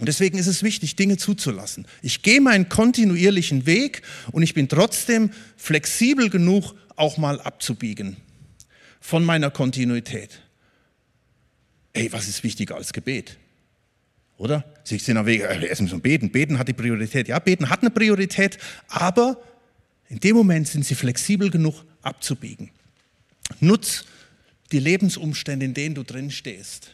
Und 0.00 0.06
deswegen 0.06 0.38
ist 0.38 0.48
es 0.48 0.62
wichtig, 0.62 0.96
Dinge 0.96 1.16
zuzulassen. 1.16 1.86
Ich 2.02 2.22
gehe 2.22 2.40
meinen 2.40 2.68
kontinuierlichen 2.68 3.64
Weg 3.64 4.02
und 4.32 4.42
ich 4.42 4.52
bin 4.52 4.68
trotzdem 4.68 5.30
flexibel 5.56 6.28
genug, 6.30 6.74
auch 6.96 7.16
mal 7.16 7.40
abzubiegen 7.40 8.16
von 9.00 9.24
meiner 9.24 9.50
Kontinuität. 9.50 10.40
Ey, 11.92 12.12
was 12.12 12.28
ist 12.28 12.42
wichtiger 12.42 12.76
als 12.76 12.92
Gebet? 12.92 13.38
Oder? 14.36 14.64
Sie 14.82 14.98
sind 14.98 15.16
am 15.16 15.26
Weg, 15.26 15.42
äh, 15.42 15.66
erst 15.66 15.80
müssen 15.80 16.00
beten. 16.00 16.30
Beten 16.30 16.58
hat 16.58 16.68
die 16.68 16.72
Priorität. 16.72 17.28
Ja, 17.28 17.38
beten 17.38 17.70
hat 17.70 17.80
eine 17.80 17.90
Priorität, 17.90 18.58
aber 18.88 19.38
in 20.08 20.20
dem 20.20 20.36
Moment 20.36 20.68
sind 20.68 20.84
sie 20.84 20.94
flexibel 20.94 21.50
genug 21.50 21.84
abzubiegen. 22.02 22.70
Nutz 23.60 24.04
die 24.72 24.78
Lebensumstände, 24.80 25.64
in 25.64 25.74
denen 25.74 25.94
du 25.94 26.02
drin 26.02 26.30
stehst. 26.30 26.90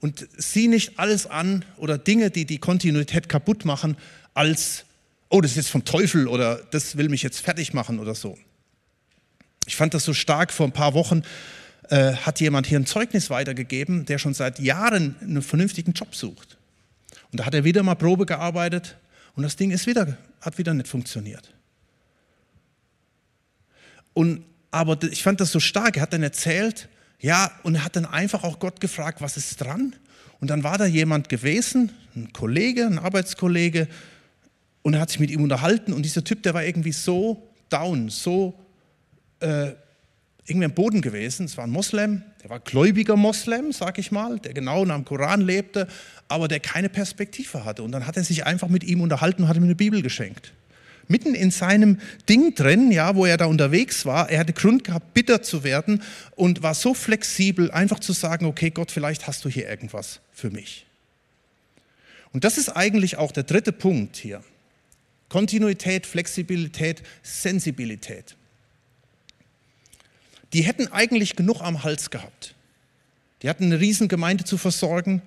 Und 0.00 0.26
sieh 0.36 0.68
nicht 0.68 0.98
alles 0.98 1.26
an 1.26 1.64
oder 1.76 1.98
Dinge, 1.98 2.30
die 2.30 2.44
die 2.44 2.58
Kontinuität 2.58 3.28
kaputt 3.28 3.64
machen, 3.64 3.96
als, 4.32 4.84
oh, 5.28 5.40
das 5.40 5.52
ist 5.52 5.56
jetzt 5.56 5.70
vom 5.70 5.84
Teufel 5.84 6.28
oder 6.28 6.56
das 6.70 6.96
will 6.96 7.08
mich 7.08 7.22
jetzt 7.22 7.40
fertig 7.40 7.74
machen 7.74 7.98
oder 7.98 8.14
so. 8.14 8.38
Ich 9.66 9.76
fand 9.76 9.92
das 9.92 10.04
so 10.04 10.14
stark 10.14 10.52
vor 10.52 10.66
ein 10.66 10.72
paar 10.72 10.94
Wochen 10.94 11.22
äh, 11.90 12.14
hat 12.14 12.40
jemand 12.40 12.66
hier 12.66 12.78
ein 12.78 12.86
Zeugnis 12.86 13.30
weitergegeben, 13.30 14.06
der 14.06 14.18
schon 14.18 14.32
seit 14.32 14.58
Jahren 14.60 15.16
einen 15.20 15.42
vernünftigen 15.42 15.92
Job 15.92 16.14
sucht. 16.14 16.56
Und 17.32 17.40
da 17.40 17.46
hat 17.46 17.54
er 17.54 17.64
wieder 17.64 17.82
mal 17.82 17.94
Probe 17.94 18.26
gearbeitet 18.26 18.96
und 19.34 19.42
das 19.42 19.56
Ding 19.56 19.70
ist 19.70 19.86
wieder, 19.86 20.16
hat 20.40 20.58
wieder 20.58 20.74
nicht 20.74 20.88
funktioniert. 20.88 21.54
Und, 24.12 24.44
aber 24.70 24.98
ich 25.04 25.22
fand 25.22 25.40
das 25.40 25.52
so 25.52 25.60
stark, 25.60 25.96
er 25.96 26.02
hat 26.02 26.12
dann 26.12 26.22
erzählt, 26.22 26.88
ja, 27.20 27.50
und 27.62 27.76
er 27.76 27.84
hat 27.84 27.96
dann 27.96 28.06
einfach 28.06 28.44
auch 28.44 28.58
Gott 28.58 28.80
gefragt, 28.80 29.20
was 29.20 29.36
ist 29.36 29.60
dran? 29.60 29.94
Und 30.40 30.48
dann 30.48 30.64
war 30.64 30.78
da 30.78 30.86
jemand 30.86 31.28
gewesen, 31.28 31.92
ein 32.16 32.32
Kollege, 32.32 32.86
ein 32.86 32.98
Arbeitskollege, 32.98 33.88
und 34.82 34.94
er 34.94 35.00
hat 35.00 35.10
sich 35.10 35.20
mit 35.20 35.30
ihm 35.30 35.42
unterhalten 35.42 35.92
und 35.92 36.02
dieser 36.02 36.24
Typ, 36.24 36.42
der 36.42 36.54
war 36.54 36.64
irgendwie 36.64 36.92
so 36.92 37.50
down, 37.68 38.08
so 38.08 38.58
äh, 39.40 39.72
irgendwie 40.50 40.66
am 40.66 40.74
Boden 40.74 41.00
gewesen. 41.00 41.46
Es 41.46 41.56
war 41.56 41.64
ein 41.64 41.70
Moslem, 41.70 42.22
der 42.42 42.50
war 42.50 42.60
gläubiger 42.60 43.16
Moslem, 43.16 43.72
sag 43.72 43.98
ich 43.98 44.10
mal, 44.10 44.38
der 44.40 44.52
genau 44.52 44.84
nach 44.84 44.96
dem 44.96 45.04
Koran 45.04 45.40
lebte, 45.40 45.86
aber 46.28 46.48
der 46.48 46.60
keine 46.60 46.88
Perspektive 46.88 47.64
hatte. 47.64 47.82
Und 47.82 47.92
dann 47.92 48.06
hat 48.06 48.16
er 48.16 48.24
sich 48.24 48.44
einfach 48.44 48.68
mit 48.68 48.84
ihm 48.84 49.00
unterhalten 49.00 49.42
und 49.42 49.48
hat 49.48 49.56
ihm 49.56 49.64
eine 49.64 49.76
Bibel 49.76 50.02
geschenkt. 50.02 50.52
Mitten 51.06 51.34
in 51.34 51.50
seinem 51.50 51.98
Ding 52.28 52.54
drin, 52.54 52.92
ja, 52.92 53.16
wo 53.16 53.26
er 53.26 53.36
da 53.36 53.46
unterwegs 53.46 54.04
war, 54.06 54.28
er 54.30 54.40
hatte 54.40 54.52
Grund 54.52 54.84
gehabt, 54.84 55.14
bitter 55.14 55.42
zu 55.42 55.64
werden 55.64 56.02
und 56.36 56.62
war 56.62 56.74
so 56.74 56.94
flexibel, 56.94 57.70
einfach 57.70 58.00
zu 58.00 58.12
sagen, 58.12 58.46
okay, 58.46 58.70
Gott, 58.70 58.90
vielleicht 58.90 59.26
hast 59.26 59.44
du 59.44 59.48
hier 59.48 59.68
irgendwas 59.68 60.20
für 60.32 60.50
mich. 60.50 60.86
Und 62.32 62.44
das 62.44 62.58
ist 62.58 62.68
eigentlich 62.68 63.16
auch 63.16 63.32
der 63.32 63.42
dritte 63.42 63.72
Punkt 63.72 64.16
hier. 64.16 64.42
Kontinuität, 65.28 66.06
Flexibilität, 66.06 67.02
Sensibilität 67.22 68.36
die 70.52 70.62
hätten 70.62 70.88
eigentlich 70.88 71.36
genug 71.36 71.60
am 71.60 71.82
Hals 71.82 72.10
gehabt. 72.10 72.54
Die 73.42 73.48
hatten 73.48 73.64
eine 73.64 73.80
Riesengemeinde 73.80 74.44
zu 74.44 74.58
versorgen. 74.58 75.22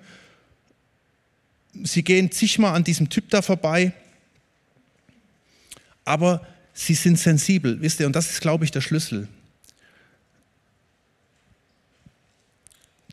Sie 1.82 2.02
gehen 2.02 2.30
zigmal 2.30 2.74
an 2.74 2.84
diesem 2.84 3.08
Typ 3.08 3.30
da 3.30 3.42
vorbei. 3.42 3.92
Aber 6.04 6.46
sie 6.74 6.94
sind 6.94 7.18
sensibel, 7.18 7.80
wisst 7.80 8.00
ihr, 8.00 8.06
und 8.06 8.14
das 8.14 8.30
ist, 8.30 8.40
glaube 8.40 8.64
ich, 8.64 8.70
der 8.70 8.82
Schlüssel. 8.82 9.28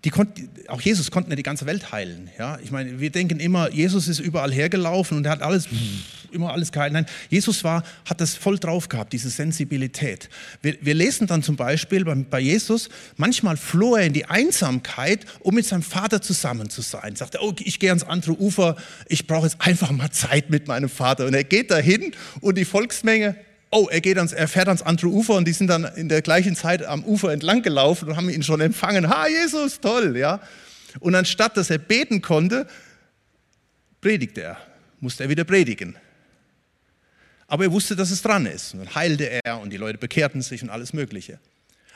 Die 0.04 0.10
konnte, 0.10 0.42
auch 0.68 0.82
Jesus 0.82 1.12
konnte 1.12 1.30
nicht 1.30 1.40
die 1.40 1.44
ganze 1.44 1.66
Welt 1.66 1.92
heilen. 1.92 2.30
Ja? 2.38 2.58
Ich 2.64 2.72
meine, 2.72 3.00
wir 3.00 3.12
denken 3.12 3.40
immer, 3.40 3.72
Jesus 3.72 4.08
ist 4.08 4.20
überall 4.20 4.52
hergelaufen 4.52 5.18
und 5.18 5.26
er 5.26 5.32
hat 5.32 5.44
alles, 5.44 5.68
immer 6.32 6.52
alles 6.52 6.72
geheilt. 6.72 6.94
Nein, 6.94 7.06
Jesus 7.30 7.64
war, 7.64 7.84
hat 8.06 8.20
das 8.20 8.34
voll 8.34 8.58
drauf 8.58 8.90
gehabt, 8.90 9.14
diese 9.14 9.30
Sensibilität. 9.30 10.30
Wir, 10.64 10.76
wir 10.82 10.96
lesen 10.96 11.28
dann 11.28 11.44
zum 11.44 11.56
Beispiel 11.56 12.04
bei, 12.04 12.16
bei, 12.16 12.40
Jesus, 12.40 12.90
manchmal 13.18 13.58
floh 13.58 13.96
er 13.96 14.08
in 14.08 14.14
die 14.14 14.26
Einsamkeit, 14.26 15.26
um 15.42 15.54
mit 15.54 15.68
seinem 15.68 15.84
Vater 15.84 16.22
zusammen 16.22 16.72
zu 16.72 16.82
sein. 16.82 17.16
Sagte, 17.16 17.38
oh, 17.42 17.54
ich 17.60 17.80
gehe 17.80 17.92
ans 17.92 18.04
andere 18.04 18.40
Ufer, 18.40 18.78
ich 19.08 19.28
brauche 19.28 19.46
jetzt 19.46 19.62
einfach 19.62 19.92
mal 19.92 20.10
Zeit 20.10 20.50
mit 20.50 20.68
meinem 20.68 20.90
Vater. 20.90 21.28
Und 21.28 21.36
er 21.36 21.44
geht 21.44 21.70
dahin 21.70 22.12
und 22.40 22.58
die 22.58 22.66
Volksmenge 22.66 23.36
oh, 23.72 23.88
er, 23.90 24.02
geht 24.02 24.18
ans, 24.18 24.34
er 24.34 24.48
fährt 24.48 24.68
ans 24.68 24.82
andere 24.82 25.08
Ufer 25.08 25.36
und 25.36 25.48
die 25.48 25.54
sind 25.54 25.68
dann 25.68 25.86
in 25.96 26.10
der 26.10 26.22
gleichen 26.22 26.56
Zeit 26.56 26.84
am 26.84 27.04
Ufer 27.04 27.32
entlang 27.32 27.62
gelaufen 27.62 28.10
und 28.10 28.18
haben 28.18 28.30
ihn 28.30 28.44
schon 28.44 28.62
empfangen. 28.62 29.10
Ha, 29.10 29.28
Jesus, 29.28 29.80
toll, 29.80 30.18
ja. 30.18 30.42
Und 31.00 31.16
anstatt 31.16 31.56
dass 31.58 31.70
er 31.70 31.78
beten 31.78 32.22
konnte, 32.22 32.68
predigte 34.02 34.42
er, 34.42 34.58
musste 35.00 35.24
er 35.24 35.30
wieder 35.30 35.46
predigen. 35.46 35.96
Aber 37.48 37.64
er 37.64 37.72
wusste, 37.72 37.96
dass 37.96 38.12
es 38.12 38.22
dran 38.22 38.46
ist. 38.46 38.74
Und 38.74 38.82
dann 38.82 38.96
heilte 38.96 39.30
er 39.44 39.60
und 39.60 39.72
die 39.72 39.78
Leute 39.78 39.98
bekehrten 39.98 40.42
sich 40.42 40.62
und 40.64 40.70
alles 40.70 40.94
Mögliche. 40.94 41.40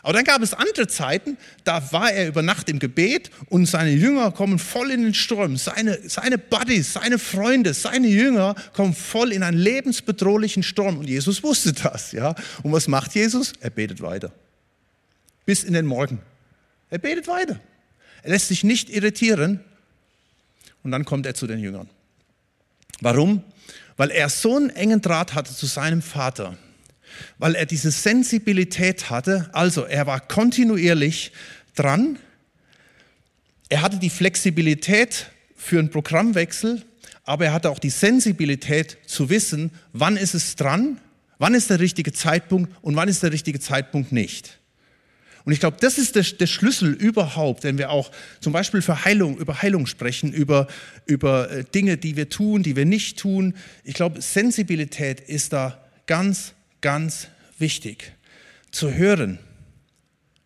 Aber 0.05 0.13
dann 0.13 0.23
gab 0.23 0.43
es 0.43 0.53
andere 0.53 0.85
Zeiten, 0.85 1.35
da 1.63 1.91
war 1.91 2.11
er 2.11 2.27
über 2.27 2.43
Nacht 2.43 2.69
im 2.69 2.77
Gebet 2.77 3.31
und 3.49 3.65
seine 3.65 3.89
Jünger 3.89 4.29
kommen 4.29 4.59
voll 4.59 4.91
in 4.91 5.01
den 5.01 5.15
Sturm. 5.15 5.57
Seine, 5.57 5.97
seine 6.07 6.37
Buddies, 6.37 6.93
seine 6.93 7.17
Freunde, 7.17 7.73
seine 7.73 8.07
Jünger 8.07 8.53
kommen 8.73 8.93
voll 8.93 9.31
in 9.31 9.41
einen 9.41 9.57
lebensbedrohlichen 9.57 10.61
Sturm. 10.61 10.99
Und 10.99 11.09
Jesus 11.09 11.41
wusste 11.41 11.73
das. 11.73 12.11
Ja? 12.11 12.35
Und 12.61 12.71
was 12.71 12.87
macht 12.87 13.15
Jesus? 13.15 13.53
Er 13.61 13.71
betet 13.71 13.99
weiter. 13.99 14.31
Bis 15.43 15.63
in 15.63 15.73
den 15.73 15.87
Morgen. 15.87 16.19
Er 16.91 16.99
betet 16.99 17.27
weiter. 17.27 17.59
Er 18.21 18.29
lässt 18.29 18.49
sich 18.49 18.63
nicht 18.63 18.91
irritieren. 18.91 19.59
Und 20.83 20.91
dann 20.91 21.03
kommt 21.03 21.25
er 21.25 21.33
zu 21.33 21.47
den 21.47 21.57
Jüngern. 21.57 21.89
Warum? 23.01 23.41
Weil 23.97 24.11
er 24.11 24.29
so 24.29 24.55
einen 24.55 24.69
engen 24.69 25.01
Draht 25.01 25.33
hatte 25.33 25.51
zu 25.51 25.65
seinem 25.65 26.03
Vater 26.03 26.59
weil 27.37 27.55
er 27.55 27.65
diese 27.65 27.91
Sensibilität 27.91 29.09
hatte. 29.09 29.49
Also 29.53 29.85
er 29.85 30.07
war 30.07 30.19
kontinuierlich 30.19 31.31
dran. 31.75 32.17
Er 33.69 33.81
hatte 33.81 33.97
die 33.97 34.09
Flexibilität 34.09 35.27
für 35.55 35.79
einen 35.79 35.89
Programmwechsel, 35.89 36.83
aber 37.23 37.45
er 37.45 37.53
hatte 37.53 37.69
auch 37.69 37.79
die 37.79 37.89
Sensibilität 37.89 38.97
zu 39.07 39.29
wissen, 39.29 39.71
wann 39.93 40.17
ist 40.17 40.35
es 40.35 40.55
dran, 40.55 40.99
wann 41.39 41.55
ist 41.55 41.69
der 41.69 41.79
richtige 41.79 42.13
Zeitpunkt 42.13 42.71
und 42.81 42.95
wann 42.95 43.09
ist 43.09 43.23
der 43.23 43.31
richtige 43.31 43.59
Zeitpunkt 43.59 44.11
nicht. 44.11 44.59
Und 45.45 45.53
ich 45.53 45.59
glaube, 45.59 45.77
das 45.79 45.99
ist 45.99 46.15
der, 46.15 46.23
der, 46.23 46.47
Schlüssel 46.47 46.91
überhaupt, 46.91 47.63
wenn 47.63 47.77
wir 47.77 47.91
auch 47.91 48.11
zum 48.41 48.51
Beispiel 48.51 48.81
für 48.81 49.05
Heilung, 49.05 49.37
über 49.37 49.61
Heilung 49.61 49.85
sprechen, 49.85 50.33
über, 50.33 50.67
über 51.05 51.51
äh, 51.51 51.63
Dinge, 51.63 51.97
die 51.97 52.15
wir 52.15 52.29
tun, 52.29 52.63
die 52.63 52.75
wir 52.75 52.85
nicht 52.85 53.19
tun. 53.19 53.53
Ich 53.83 53.93
glaube, 53.93 54.21
Sensibilität 54.21 55.19
ist 55.19 55.53
da 55.53 55.85
ganz 56.07 56.54
ganz 56.85 57.29
wichtig 57.57 58.13
zu 58.69 58.93
hören, 58.93 59.39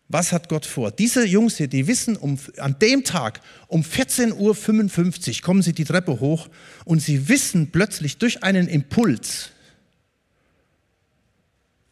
was 0.08 0.32
hat 0.32 0.48
Gott 0.48 0.64
vor? 0.64 0.90
Diese 0.90 1.26
Jungs 1.26 1.58
hier, 1.58 1.68
die 1.68 1.86
wissen, 1.86 2.16
um, 2.16 2.38
an 2.56 2.78
dem 2.78 3.04
Tag 3.04 3.42
um 3.68 3.82
14.55 3.82 4.32
Uhr 5.36 5.42
kommen 5.42 5.60
sie 5.60 5.74
die 5.74 5.84
Treppe 5.84 6.18
hoch 6.18 6.48
und 6.86 7.00
sie 7.00 7.28
wissen 7.28 7.70
plötzlich 7.70 8.16
durch 8.16 8.42
einen 8.42 8.68
Impuls, 8.68 9.50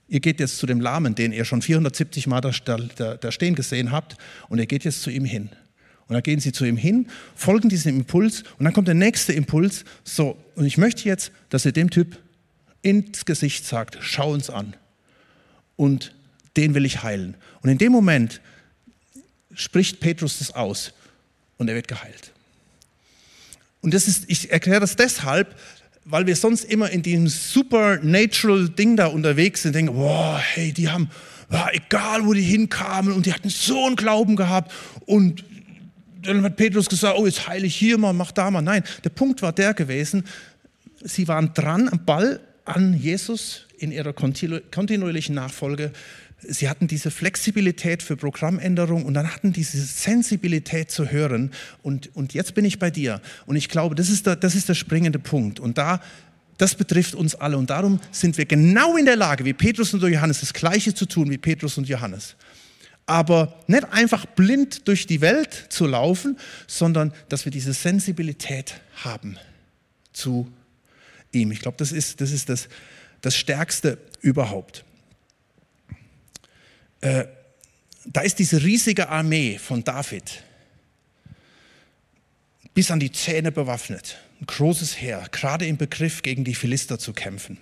ihr 0.08 0.20
geht 0.20 0.40
jetzt 0.40 0.56
zu 0.56 0.64
dem 0.64 0.80
Lahmen, 0.80 1.14
den 1.14 1.32
ihr 1.32 1.44
schon 1.44 1.60
470 1.60 2.26
Mal 2.26 2.40
da, 2.40 2.50
da, 2.96 3.16
da 3.18 3.30
stehen 3.30 3.54
gesehen 3.54 3.92
habt, 3.92 4.16
und 4.48 4.60
ihr 4.60 4.66
geht 4.66 4.84
jetzt 4.84 5.02
zu 5.02 5.10
ihm 5.10 5.26
hin. 5.26 5.50
Und 6.06 6.14
dann 6.14 6.22
gehen 6.22 6.40
sie 6.40 6.52
zu 6.52 6.64
ihm 6.64 6.78
hin, 6.78 7.08
folgen 7.34 7.68
diesem 7.68 7.98
Impuls 7.98 8.44
und 8.58 8.64
dann 8.64 8.72
kommt 8.72 8.88
der 8.88 8.94
nächste 8.94 9.34
Impuls. 9.34 9.84
So, 10.04 10.42
und 10.54 10.64
ich 10.64 10.78
möchte 10.78 11.04
jetzt, 11.04 11.32
dass 11.50 11.66
ihr 11.66 11.72
dem 11.72 11.90
Typ 11.90 12.16
ins 12.82 13.24
Gesicht 13.24 13.66
sagt, 13.66 13.98
schau 14.00 14.32
uns 14.32 14.50
an 14.50 14.74
und 15.76 16.14
den 16.56 16.74
will 16.74 16.84
ich 16.84 17.02
heilen. 17.02 17.36
Und 17.62 17.70
in 17.70 17.78
dem 17.78 17.92
Moment 17.92 18.40
spricht 19.54 20.00
Petrus 20.00 20.38
das 20.38 20.54
aus 20.54 20.92
und 21.56 21.68
er 21.68 21.74
wird 21.74 21.88
geheilt. 21.88 22.32
Und 23.80 23.94
das 23.94 24.08
ist, 24.08 24.24
ich 24.28 24.50
erkläre 24.50 24.80
das 24.80 24.96
deshalb, 24.96 25.56
weil 26.04 26.26
wir 26.26 26.36
sonst 26.36 26.64
immer 26.64 26.90
in 26.90 27.02
diesem 27.02 27.28
supernatural 27.28 28.68
Ding 28.70 28.96
da 28.96 29.06
unterwegs 29.06 29.62
sind, 29.62 29.74
denken, 29.74 29.94
wow, 29.94 30.38
hey, 30.40 30.72
die 30.72 30.88
haben, 30.88 31.10
ja, 31.50 31.68
egal 31.72 32.24
wo 32.24 32.32
die 32.32 32.42
hinkamen 32.42 33.12
und 33.12 33.26
die 33.26 33.32
hatten 33.32 33.50
so 33.50 33.86
einen 33.86 33.96
Glauben 33.96 34.36
gehabt 34.36 34.72
und 35.06 35.44
dann 36.22 36.42
hat 36.42 36.56
Petrus 36.56 36.88
gesagt, 36.88 37.16
oh, 37.18 37.26
jetzt 37.26 37.46
heile 37.46 37.66
ich 37.66 37.76
hier 37.76 37.98
mal, 37.98 38.12
mach 38.12 38.32
da 38.32 38.50
mal. 38.50 38.62
Nein, 38.62 38.82
der 39.04 39.10
Punkt 39.10 39.42
war 39.42 39.52
der 39.52 39.74
gewesen, 39.74 40.24
sie 41.02 41.28
waren 41.28 41.54
dran 41.54 41.88
am 41.88 42.04
Ball 42.04 42.40
an 42.68 42.94
Jesus 42.94 43.66
in 43.78 43.92
ihrer 43.92 44.12
kontinuierlichen 44.12 45.34
Nachfolge. 45.34 45.92
Sie 46.40 46.68
hatten 46.68 46.86
diese 46.86 47.10
Flexibilität 47.10 48.02
für 48.02 48.16
Programmänderung 48.16 49.04
und 49.04 49.14
dann 49.14 49.32
hatten 49.32 49.52
diese 49.52 49.78
Sensibilität 49.78 50.90
zu 50.90 51.10
hören. 51.10 51.50
Und, 51.82 52.14
und 52.14 52.34
jetzt 52.34 52.54
bin 52.54 52.64
ich 52.64 52.78
bei 52.78 52.90
dir. 52.90 53.20
Und 53.46 53.56
ich 53.56 53.68
glaube, 53.68 53.94
das 53.94 54.08
ist 54.08 54.26
der, 54.26 54.36
das 54.36 54.54
ist 54.54 54.68
der 54.68 54.74
springende 54.74 55.18
Punkt. 55.18 55.58
Und 55.58 55.78
da, 55.78 56.00
das 56.58 56.74
betrifft 56.74 57.14
uns 57.14 57.34
alle. 57.34 57.58
Und 57.58 57.70
darum 57.70 58.00
sind 58.12 58.38
wir 58.38 58.44
genau 58.44 58.96
in 58.96 59.04
der 59.04 59.16
Lage, 59.16 59.44
wie 59.44 59.52
Petrus 59.52 59.94
und 59.94 60.02
Johannes, 60.02 60.40
das 60.40 60.52
Gleiche 60.52 60.94
zu 60.94 61.06
tun 61.06 61.30
wie 61.30 61.38
Petrus 61.38 61.76
und 61.78 61.88
Johannes. 61.88 62.36
Aber 63.06 63.58
nicht 63.66 63.92
einfach 63.92 64.26
blind 64.26 64.86
durch 64.86 65.06
die 65.06 65.20
Welt 65.20 65.66
zu 65.70 65.86
laufen, 65.86 66.36
sondern 66.66 67.12
dass 67.30 67.46
wir 67.46 67.52
diese 67.52 67.72
Sensibilität 67.72 68.80
haben 69.02 69.38
zu 70.12 70.46
ihm. 71.32 71.52
Ich 71.52 71.60
glaube, 71.60 71.76
das 71.76 71.92
ist 71.92 72.20
das, 72.20 72.30
ist 72.30 72.48
das, 72.48 72.68
das 73.20 73.36
Stärkste 73.36 73.98
überhaupt. 74.20 74.84
Äh, 77.00 77.26
da 78.04 78.22
ist 78.22 78.38
diese 78.38 78.62
riesige 78.62 79.08
Armee 79.08 79.58
von 79.58 79.84
David, 79.84 80.42
bis 82.74 82.90
an 82.90 83.00
die 83.00 83.12
Zähne 83.12 83.52
bewaffnet, 83.52 84.18
ein 84.40 84.46
großes 84.46 85.00
Heer, 85.00 85.26
gerade 85.30 85.66
im 85.66 85.76
Begriff, 85.76 86.22
gegen 86.22 86.44
die 86.44 86.54
Philister 86.54 86.98
zu 86.98 87.12
kämpfen. 87.12 87.58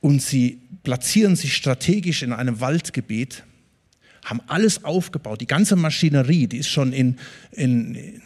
Und 0.00 0.22
sie 0.22 0.60
platzieren 0.84 1.34
sich 1.34 1.56
strategisch 1.56 2.22
in 2.22 2.32
einem 2.32 2.60
Waldgebiet, 2.60 3.42
haben 4.24 4.40
alles 4.46 4.84
aufgebaut, 4.84 5.40
die 5.40 5.46
ganze 5.46 5.74
Maschinerie, 5.74 6.46
die 6.46 6.58
ist 6.58 6.68
schon 6.68 6.92
in, 6.92 7.18
in, 7.52 8.22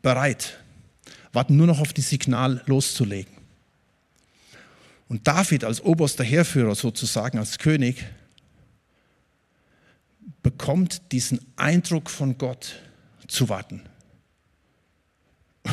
bereit 0.00 0.63
warten 1.34 1.56
nur 1.56 1.66
noch 1.66 1.80
auf 1.80 1.92
die 1.92 2.00
Signal 2.00 2.62
loszulegen. 2.66 3.34
Und 5.08 5.26
David 5.26 5.64
als 5.64 5.82
oberster 5.82 6.24
Heerführer 6.24 6.74
sozusagen, 6.74 7.38
als 7.38 7.58
König, 7.58 8.04
bekommt 10.42 11.12
diesen 11.12 11.40
Eindruck 11.56 12.10
von 12.10 12.38
Gott 12.38 12.80
zu 13.28 13.48
warten. 13.48 13.82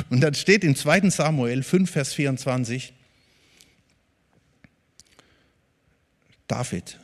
Und 0.09 0.21
dann 0.21 0.33
steht 0.33 0.63
in 0.63 0.75
2 0.75 1.09
Samuel 1.09 1.63
5, 1.63 1.89
Vers 1.89 2.13
24, 2.13 2.93
David, 6.47 6.99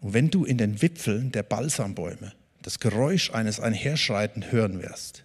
wenn 0.00 0.30
du 0.30 0.44
in 0.44 0.58
den 0.58 0.82
Wipfeln 0.82 1.32
der 1.32 1.42
Balsambäume 1.42 2.32
das 2.62 2.78
Geräusch 2.78 3.32
eines 3.32 3.58
Einherschreiten 3.60 4.52
hören 4.52 4.80
wirst, 4.82 5.24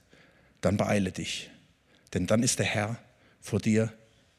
dann 0.62 0.78
beeile 0.78 1.12
dich 1.12 1.52
denn 2.14 2.28
dann 2.28 2.44
ist 2.44 2.60
der 2.60 2.66
Herr 2.66 2.98
vor 3.42 3.60
dir 3.60 3.94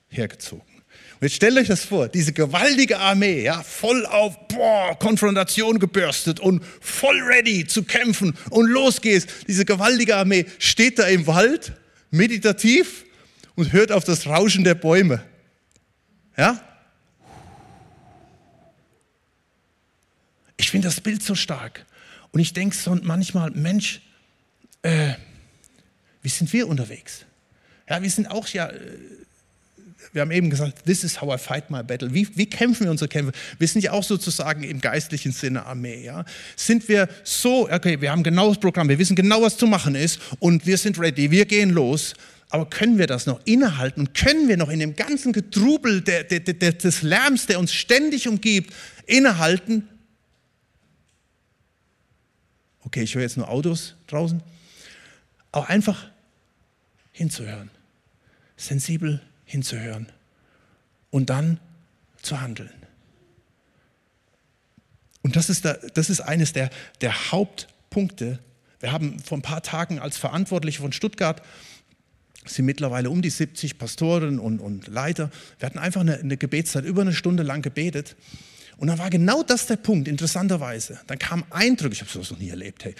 hergezogen. 0.08 0.78
Und 1.20 1.26
jetzt 1.26 1.34
stellt 1.34 1.56
euch 1.56 1.66
das 1.66 1.84
vor, 1.84 2.08
diese 2.08 2.32
gewaltige 2.32 2.98
Armee, 2.98 3.42
ja, 3.42 3.62
voll 3.62 4.06
auf 4.06 4.48
boah, 4.48 4.96
Konfrontation 4.98 5.78
gebürstet 5.78 6.38
und 6.38 6.64
voll 6.80 7.20
ready 7.22 7.66
zu 7.66 7.82
kämpfen 7.82 8.36
und 8.50 8.68
los 8.68 9.00
geht's. 9.00 9.26
Diese 9.46 9.64
gewaltige 9.64 10.16
Armee 10.16 10.46
steht 10.58 10.98
da 10.98 11.06
im 11.08 11.26
Wald, 11.26 11.72
meditativ 12.10 13.04
und 13.56 13.72
hört 13.72 13.90
auf 13.90 14.04
das 14.04 14.26
Rauschen 14.26 14.62
der 14.62 14.76
Bäume. 14.76 15.22
Ja? 16.36 16.62
Ich 20.56 20.70
finde 20.70 20.86
das 20.86 21.00
Bild 21.00 21.22
so 21.22 21.34
stark. 21.34 21.84
Und 22.30 22.40
ich 22.40 22.52
denke 22.52 22.76
so 22.76 22.94
manchmal, 23.02 23.50
Mensch, 23.50 24.02
äh, 24.82 25.14
wie 26.22 26.28
sind 26.28 26.52
wir 26.52 26.68
unterwegs? 26.68 27.24
Ja, 27.88 28.02
wir 28.02 28.10
sind 28.10 28.30
auch 28.30 28.46
ja, 28.48 28.68
äh, 28.68 28.78
wir 30.12 30.22
haben 30.22 30.30
eben 30.30 30.50
gesagt, 30.50 30.84
this 30.84 31.04
is 31.04 31.20
how 31.20 31.34
I 31.34 31.38
fight 31.38 31.70
my 31.70 31.82
battle. 31.82 32.12
Wie, 32.12 32.28
wie 32.36 32.46
kämpfen 32.46 32.84
wir 32.84 32.90
unsere 32.90 33.08
Kämpfe? 33.08 33.32
Wir 33.58 33.68
sind 33.68 33.82
ja 33.82 33.92
auch 33.92 34.02
sozusagen 34.02 34.62
im 34.62 34.80
geistlichen 34.80 35.32
Sinne 35.32 35.66
Armee. 35.66 36.04
Ja? 36.04 36.24
Sind 36.56 36.88
wir 36.88 37.08
so, 37.24 37.70
okay, 37.70 38.00
wir 38.00 38.10
haben 38.10 38.22
genau 38.22 38.48
das 38.48 38.58
Programm, 38.58 38.88
wir 38.88 38.98
wissen 38.98 39.16
genau, 39.16 39.42
was 39.42 39.56
zu 39.56 39.66
machen 39.66 39.94
ist 39.94 40.20
und 40.38 40.66
wir 40.66 40.78
sind 40.78 40.98
ready, 40.98 41.30
wir 41.30 41.44
gehen 41.44 41.70
los. 41.70 42.14
Aber 42.50 42.68
können 42.68 42.96
wir 42.96 43.06
das 43.06 43.26
noch 43.26 43.40
innehalten 43.44 44.00
und 44.00 44.14
können 44.14 44.48
wir 44.48 44.56
noch 44.56 44.70
in 44.70 44.78
dem 44.78 44.96
ganzen 44.96 45.34
Getrubel 45.34 46.00
der, 46.00 46.24
der, 46.24 46.40
der, 46.40 46.72
des 46.72 47.02
Lärms, 47.02 47.46
der 47.46 47.58
uns 47.58 47.74
ständig 47.74 48.26
umgibt, 48.26 48.72
innehalten? 49.04 49.86
Okay, 52.80 53.02
ich 53.02 53.14
höre 53.14 53.22
jetzt 53.22 53.36
nur 53.36 53.50
Autos 53.50 53.96
draußen. 54.06 54.42
Auch 55.52 55.68
einfach 55.68 56.06
hinzuhören, 57.12 57.70
sensibel 58.58 59.22
hinzuhören 59.46 60.12
und 61.10 61.30
dann 61.30 61.58
zu 62.20 62.42
handeln. 62.42 62.72
Und 65.22 65.36
das 65.36 65.48
ist, 65.48 65.64
der, 65.64 65.74
das 65.94 66.10
ist 66.10 66.20
eines 66.20 66.52
der, 66.52 66.70
der 67.00 67.32
Hauptpunkte. 67.32 68.38
Wir 68.80 68.92
haben 68.92 69.18
vor 69.20 69.38
ein 69.38 69.42
paar 69.42 69.62
Tagen 69.62 69.98
als 69.98 70.18
Verantwortliche 70.18 70.82
von 70.82 70.92
Stuttgart 70.92 71.42
sind 72.46 72.64
mittlerweile 72.64 73.10
um 73.10 73.20
die 73.20 73.30
70 73.30 73.78
Pastoren 73.78 74.38
und, 74.38 74.60
und 74.60 74.86
Leiter. 74.86 75.30
Wir 75.58 75.66
hatten 75.66 75.78
einfach 75.78 76.00
eine, 76.00 76.18
eine 76.18 76.36
Gebetszeit, 76.36 76.84
über 76.84 77.02
eine 77.02 77.12
Stunde 77.12 77.42
lang 77.42 77.62
gebetet. 77.62 78.16
Und 78.78 78.88
dann 78.88 78.98
war 78.98 79.10
genau 79.10 79.42
das 79.42 79.66
der 79.66 79.76
Punkt, 79.76 80.08
interessanterweise. 80.08 81.00
Dann 81.08 81.18
kam 81.18 81.44
Eindruck, 81.50 81.92
ich 81.92 82.00
habe 82.00 82.10
sowas 82.10 82.30
noch 82.30 82.38
nie 82.38 82.48
erlebt, 82.48 82.84
hey, 82.84 82.94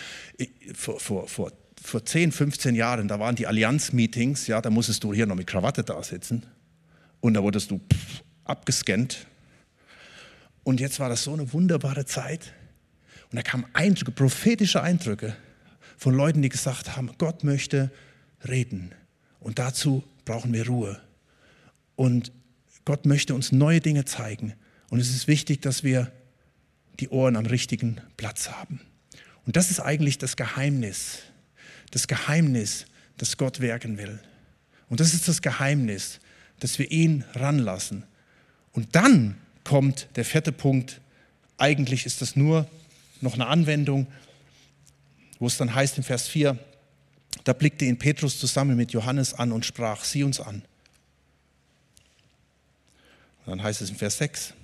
vor, 0.74 0.98
vor, 0.98 1.28
vor, 1.28 1.52
vor 1.88 2.04
10, 2.04 2.32
15 2.32 2.74
Jahren, 2.74 3.08
da 3.08 3.18
waren 3.18 3.36
die 3.36 3.46
Allianz-Meetings, 3.46 4.46
ja, 4.46 4.60
da 4.60 4.70
musstest 4.70 5.04
du 5.04 5.12
hier 5.12 5.26
noch 5.26 5.36
mit 5.36 5.46
Krawatte 5.46 5.84
da 5.84 6.02
sitzen 6.02 6.44
und 7.20 7.34
da 7.34 7.42
wurdest 7.42 7.70
du 7.70 7.80
abgescannt 8.44 9.26
und 10.68 10.80
jetzt 10.80 11.00
war 11.00 11.08
das 11.08 11.24
so 11.24 11.32
eine 11.32 11.50
wunderbare 11.54 12.04
Zeit. 12.04 12.52
Und 13.30 13.36
da 13.36 13.42
kamen 13.42 13.64
Eindrücke, 13.72 14.10
prophetische 14.10 14.82
Eindrücke 14.82 15.34
von 15.96 16.14
Leuten, 16.14 16.42
die 16.42 16.50
gesagt 16.50 16.94
haben, 16.94 17.10
Gott 17.16 17.42
möchte 17.42 17.90
reden. 18.46 18.94
Und 19.40 19.58
dazu 19.58 20.04
brauchen 20.26 20.52
wir 20.52 20.66
Ruhe. 20.66 21.00
Und 21.96 22.32
Gott 22.84 23.06
möchte 23.06 23.34
uns 23.34 23.50
neue 23.50 23.80
Dinge 23.80 24.04
zeigen. 24.04 24.52
Und 24.90 25.00
es 25.00 25.08
ist 25.08 25.26
wichtig, 25.26 25.62
dass 25.62 25.84
wir 25.84 26.12
die 27.00 27.08
Ohren 27.08 27.36
am 27.36 27.46
richtigen 27.46 28.02
Platz 28.18 28.50
haben. 28.50 28.78
Und 29.46 29.56
das 29.56 29.70
ist 29.70 29.80
eigentlich 29.80 30.18
das 30.18 30.36
Geheimnis. 30.36 31.20
Das 31.90 32.08
Geheimnis, 32.08 32.86
dass 33.16 33.36
Gott 33.36 33.60
wirken 33.60 33.98
will. 33.98 34.18
Und 34.88 35.00
das 35.00 35.14
ist 35.14 35.28
das 35.28 35.42
Geheimnis, 35.42 36.20
dass 36.60 36.78
wir 36.78 36.90
ihn 36.90 37.24
ranlassen. 37.34 38.04
Und 38.72 38.94
dann 38.94 39.36
kommt 39.64 40.08
der 40.16 40.24
vierte 40.24 40.52
Punkt. 40.52 41.00
Eigentlich 41.56 42.06
ist 42.06 42.22
das 42.22 42.36
nur 42.36 42.68
noch 43.20 43.34
eine 43.34 43.46
Anwendung, 43.46 44.06
wo 45.38 45.46
es 45.46 45.56
dann 45.56 45.74
heißt 45.74 45.98
im 45.98 46.04
Vers 46.04 46.28
4, 46.28 46.58
da 47.44 47.52
blickte 47.52 47.84
ihn 47.84 47.98
Petrus 47.98 48.38
zusammen 48.38 48.76
mit 48.76 48.92
Johannes 48.92 49.34
an 49.34 49.52
und 49.52 49.64
sprach, 49.64 50.04
sieh 50.04 50.24
uns 50.24 50.40
an. 50.40 50.62
Und 53.44 53.52
dann 53.52 53.62
heißt 53.62 53.80
es 53.80 53.90
im 53.90 53.96
Vers 53.96 54.18
6, 54.18 54.54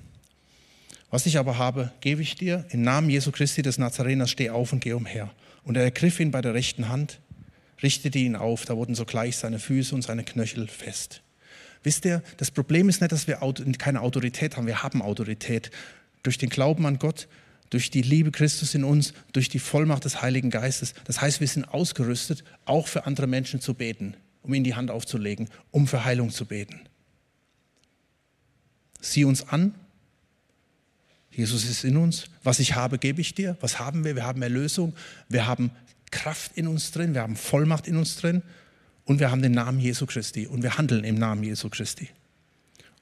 was 1.10 1.26
ich 1.26 1.38
aber 1.38 1.58
habe, 1.58 1.92
gebe 2.00 2.22
ich 2.22 2.34
dir. 2.34 2.64
Im 2.70 2.82
Namen 2.82 3.08
Jesu 3.08 3.30
Christi 3.30 3.62
des 3.62 3.78
Nazareners 3.78 4.30
steh 4.30 4.50
auf 4.50 4.72
und 4.72 4.80
geh 4.80 4.92
umher. 4.92 5.30
Und 5.64 5.76
er 5.76 5.84
ergriff 5.84 6.20
ihn 6.20 6.30
bei 6.30 6.40
der 6.40 6.54
rechten 6.54 6.88
Hand, 6.88 7.20
richtete 7.82 8.18
ihn 8.18 8.36
auf, 8.36 8.64
da 8.64 8.76
wurden 8.76 8.94
sogleich 8.94 9.36
seine 9.36 9.58
Füße 9.58 9.94
und 9.94 10.02
seine 10.02 10.24
Knöchel 10.24 10.68
fest. 10.68 11.22
Wisst 11.82 12.04
ihr, 12.04 12.22
das 12.38 12.50
Problem 12.50 12.88
ist 12.88 13.00
nicht, 13.00 13.12
dass 13.12 13.26
wir 13.26 13.40
keine 13.78 14.00
Autorität 14.00 14.56
haben. 14.56 14.66
Wir 14.66 14.82
haben 14.82 15.02
Autorität 15.02 15.70
durch 16.22 16.38
den 16.38 16.48
Glauben 16.48 16.86
an 16.86 16.98
Gott, 16.98 17.28
durch 17.70 17.90
die 17.90 18.02
Liebe 18.02 18.30
Christus 18.30 18.74
in 18.74 18.84
uns, 18.84 19.12
durch 19.32 19.48
die 19.48 19.58
Vollmacht 19.58 20.04
des 20.04 20.22
Heiligen 20.22 20.50
Geistes. 20.50 20.94
Das 21.04 21.20
heißt, 21.20 21.40
wir 21.40 21.48
sind 21.48 21.64
ausgerüstet, 21.64 22.44
auch 22.64 22.88
für 22.88 23.06
andere 23.06 23.26
Menschen 23.26 23.60
zu 23.60 23.74
beten, 23.74 24.16
um 24.42 24.54
ihnen 24.54 24.64
die 24.64 24.74
Hand 24.74 24.90
aufzulegen, 24.90 25.48
um 25.70 25.86
für 25.86 26.04
Heilung 26.04 26.30
zu 26.30 26.46
beten. 26.46 26.80
Sieh 29.00 29.24
uns 29.24 29.46
an. 29.48 29.74
Jesus 31.36 31.64
ist 31.64 31.84
in 31.84 31.96
uns. 31.96 32.24
Was 32.42 32.58
ich 32.58 32.74
habe, 32.74 32.98
gebe 32.98 33.20
ich 33.20 33.34
dir. 33.34 33.56
Was 33.60 33.78
haben 33.78 34.04
wir? 34.04 34.14
Wir 34.16 34.24
haben 34.24 34.42
Erlösung. 34.42 34.94
Wir 35.28 35.46
haben 35.46 35.70
Kraft 36.10 36.52
in 36.54 36.68
uns 36.68 36.92
drin. 36.92 37.14
Wir 37.14 37.22
haben 37.22 37.36
Vollmacht 37.36 37.88
in 37.88 37.96
uns 37.96 38.16
drin 38.16 38.42
und 39.04 39.20
wir 39.20 39.30
haben 39.30 39.42
den 39.42 39.52
Namen 39.52 39.80
Jesu 39.80 40.06
Christi 40.06 40.46
und 40.46 40.62
wir 40.62 40.78
handeln 40.78 41.04
im 41.04 41.16
Namen 41.16 41.42
Jesu 41.42 41.68
Christi. 41.68 42.08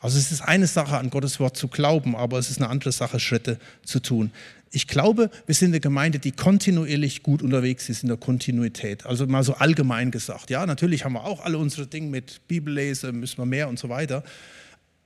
Also 0.01 0.19
es 0.19 0.33
ist 0.33 0.41
eine 0.41 0.67
Sache, 0.67 0.99
an 0.99 1.11
Gottes 1.11 1.39
Wort 1.39 1.57
zu 1.57 1.69
glauben, 1.69 2.17
aber 2.17 2.39
es 2.39 2.51
ist 2.51 2.59
eine 2.59 2.69
andere 2.69 2.91
Sache, 2.91 3.21
Schritte 3.21 3.59
zu 3.85 4.01
tun. 4.01 4.33
Ich 4.73 4.89
glaube, 4.89 5.31
wir 5.47 5.55
sind 5.55 5.69
eine 5.69 5.81
Gemeinde, 5.81 6.19
die 6.19 6.33
kontinuierlich 6.33 7.23
gut 7.23 7.43
unterwegs 7.43 7.89
ist 7.89 8.03
in 8.03 8.09
der 8.09 8.17
Kontinuität. 8.17 9.07
Also 9.07 9.27
mal 9.27 9.45
so 9.45 9.55
allgemein 9.55 10.11
gesagt. 10.11 10.51
Ja, 10.51 10.67
natürlich 10.67 11.05
haben 11.05 11.13
wir 11.13 11.25
auch 11.25 11.45
alle 11.45 11.59
unsere 11.59 11.87
Dinge 11.87 12.09
mit 12.09 12.41
Bibellese, 12.49 13.13
müssen 13.13 13.39
wir 13.39 13.47
mehr 13.47 13.69
und 13.69 13.79
so 13.79 13.91
weiter. 13.91 14.25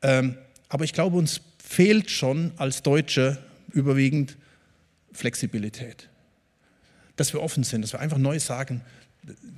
Ähm, 0.03 0.37
aber 0.69 0.85
ich 0.85 0.93
glaube, 0.93 1.17
uns 1.19 1.41
fehlt 1.67 2.11
schon 2.11 2.53
als 2.57 2.83
Deutsche 2.83 3.39
überwiegend 3.73 4.37
Flexibilität. 5.13 6.09
Dass 7.17 7.33
wir 7.33 7.43
offen 7.43 7.65
sind, 7.65 7.83
dass 7.83 7.93
wir 7.93 8.01
einfach 8.01 8.19
neu 8.19 8.39
sagen, 8.39 8.83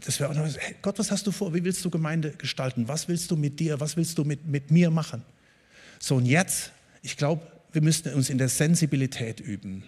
dass 0.01 0.19
wir 0.19 0.31
auch 0.31 0.35
noch, 0.35 0.47
hey 0.47 0.77
Gott, 0.81 0.99
was 0.99 1.11
hast 1.11 1.27
du 1.27 1.33
vor? 1.33 1.53
Wie 1.53 1.63
willst 1.63 1.85
du 1.85 1.91
Gemeinde 1.91 2.33
gestalten? 2.33 2.89
Was 2.89 3.09
willst 3.09 3.31
du 3.31 3.37
mit 3.37 3.61
dir? 3.61 3.79
Was 3.79 3.97
willst 3.97 4.17
du 4.17 4.25
mit, 4.25 4.47
mit 4.47 4.71
mir 4.71 4.91
machen? 4.91 5.23
So, 5.99 6.17
und 6.17 6.25
jetzt, 6.25 6.73
ich 7.03 7.17
glaube, 7.19 7.47
wir 7.73 7.83
müssen 7.83 8.15
uns 8.15 8.31
in 8.31 8.39
der 8.39 8.49
Sensibilität 8.49 9.41
üben, 9.41 9.85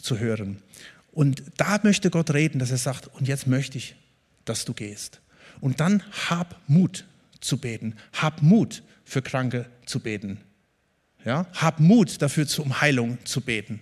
zu 0.00 0.18
hören. 0.18 0.62
Und 1.10 1.42
da 1.56 1.80
möchte 1.82 2.10
Gott 2.10 2.30
reden, 2.32 2.60
dass 2.60 2.70
er 2.70 2.78
sagt, 2.78 3.08
und 3.08 3.26
jetzt 3.26 3.48
möchte 3.48 3.76
ich, 3.78 3.96
dass 4.44 4.64
du 4.64 4.72
gehst. 4.72 5.20
Und 5.60 5.80
dann 5.80 6.04
hab 6.28 6.60
Mut 6.68 7.06
zu 7.40 7.58
beten. 7.58 7.96
Hab 8.12 8.40
Mut 8.42 8.84
für 9.04 9.22
Kranke 9.22 9.66
zu 9.84 9.98
beten. 9.98 10.40
Ja? 11.26 11.46
Hab 11.52 11.80
Mut 11.80 12.22
dafür, 12.22 12.46
um 12.58 12.80
Heilung 12.80 13.18
zu 13.24 13.42
beten. 13.42 13.80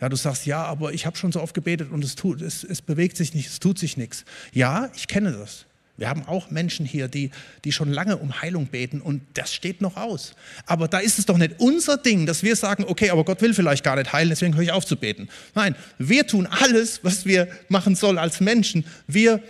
Ja, 0.00 0.08
du 0.08 0.16
sagst, 0.16 0.46
ja, 0.46 0.64
aber 0.64 0.92
ich 0.92 1.06
habe 1.06 1.16
schon 1.16 1.30
so 1.30 1.40
oft 1.40 1.54
gebetet 1.54 1.92
und 1.92 2.02
es, 2.02 2.16
tut, 2.16 2.42
es, 2.42 2.64
es 2.64 2.82
bewegt 2.82 3.16
sich 3.16 3.34
nicht, 3.34 3.46
es 3.46 3.60
tut 3.60 3.78
sich 3.78 3.96
nichts. 3.96 4.24
Ja, 4.52 4.90
ich 4.96 5.06
kenne 5.06 5.30
das. 5.30 5.66
Wir 5.96 6.08
haben 6.08 6.24
auch 6.26 6.50
Menschen 6.50 6.86
hier, 6.86 7.06
die, 7.06 7.30
die 7.64 7.70
schon 7.70 7.92
lange 7.92 8.16
um 8.16 8.40
Heilung 8.40 8.66
beten 8.66 9.00
und 9.00 9.22
das 9.34 9.54
steht 9.54 9.80
noch 9.80 9.96
aus. 9.96 10.34
Aber 10.66 10.88
da 10.88 10.98
ist 10.98 11.18
es 11.20 11.26
doch 11.26 11.36
nicht 11.36 11.56
unser 11.58 11.98
Ding, 11.98 12.26
dass 12.26 12.42
wir 12.42 12.56
sagen, 12.56 12.84
okay, 12.88 13.10
aber 13.10 13.24
Gott 13.24 13.42
will 13.42 13.54
vielleicht 13.54 13.84
gar 13.84 13.94
nicht 13.94 14.12
heilen, 14.12 14.30
deswegen 14.30 14.56
höre 14.56 14.62
ich 14.62 14.72
auf 14.72 14.86
zu 14.86 14.96
beten. 14.96 15.28
Nein, 15.54 15.76
wir 15.98 16.26
tun 16.26 16.48
alles, 16.48 17.04
was 17.04 17.26
wir 17.26 17.46
machen 17.68 17.94
sollen 17.94 18.18
als 18.18 18.40
Menschen. 18.40 18.84
Wir 19.06 19.40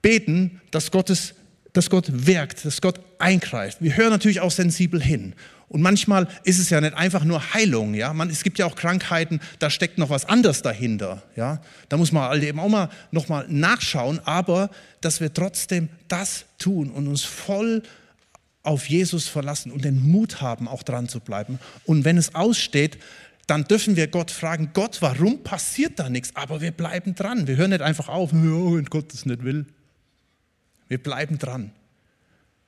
beten, 0.00 0.62
dass, 0.70 0.92
Gottes, 0.92 1.34
dass 1.72 1.90
Gott 1.90 2.06
wirkt, 2.10 2.64
dass 2.64 2.80
Gott 2.80 3.00
eingreift. 3.18 3.82
Wir 3.82 3.96
hören 3.96 4.10
natürlich 4.10 4.40
auch 4.40 4.52
sensibel 4.52 5.02
hin. 5.02 5.34
Und 5.72 5.80
manchmal 5.80 6.28
ist 6.44 6.58
es 6.58 6.68
ja 6.68 6.82
nicht 6.82 6.92
einfach 6.92 7.24
nur 7.24 7.54
Heilung, 7.54 7.94
ja. 7.94 8.12
Man, 8.12 8.28
es 8.28 8.44
gibt 8.44 8.58
ja 8.58 8.66
auch 8.66 8.76
Krankheiten, 8.76 9.40
da 9.58 9.70
steckt 9.70 9.96
noch 9.96 10.10
was 10.10 10.26
anderes 10.26 10.60
dahinter, 10.60 11.22
ja. 11.34 11.62
Da 11.88 11.96
muss 11.96 12.12
man 12.12 12.28
halt 12.28 12.42
eben 12.42 12.60
auch 12.60 12.68
mal 12.68 12.90
noch 13.10 13.30
mal 13.30 13.46
nachschauen, 13.48 14.20
aber 14.26 14.68
dass 15.00 15.22
wir 15.22 15.32
trotzdem 15.32 15.88
das 16.08 16.44
tun 16.58 16.90
und 16.90 17.08
uns 17.08 17.22
voll 17.24 17.82
auf 18.62 18.86
Jesus 18.90 19.28
verlassen 19.28 19.72
und 19.72 19.82
den 19.82 20.06
Mut 20.06 20.42
haben, 20.42 20.68
auch 20.68 20.82
dran 20.82 21.08
zu 21.08 21.20
bleiben. 21.20 21.58
Und 21.86 22.04
wenn 22.04 22.18
es 22.18 22.34
aussteht, 22.34 22.98
dann 23.46 23.64
dürfen 23.64 23.96
wir 23.96 24.08
Gott 24.08 24.30
fragen, 24.30 24.72
Gott, 24.74 25.00
warum 25.00 25.42
passiert 25.42 25.98
da 25.98 26.10
nichts? 26.10 26.36
Aber 26.36 26.60
wir 26.60 26.72
bleiben 26.72 27.14
dran. 27.14 27.46
Wir 27.46 27.56
hören 27.56 27.70
nicht 27.70 27.80
einfach 27.80 28.10
auf, 28.10 28.30
wenn 28.34 28.84
Gott 28.84 29.14
es 29.14 29.24
nicht 29.24 29.42
will. 29.42 29.64
Wir 30.88 31.02
bleiben 31.02 31.38
dran. 31.38 31.72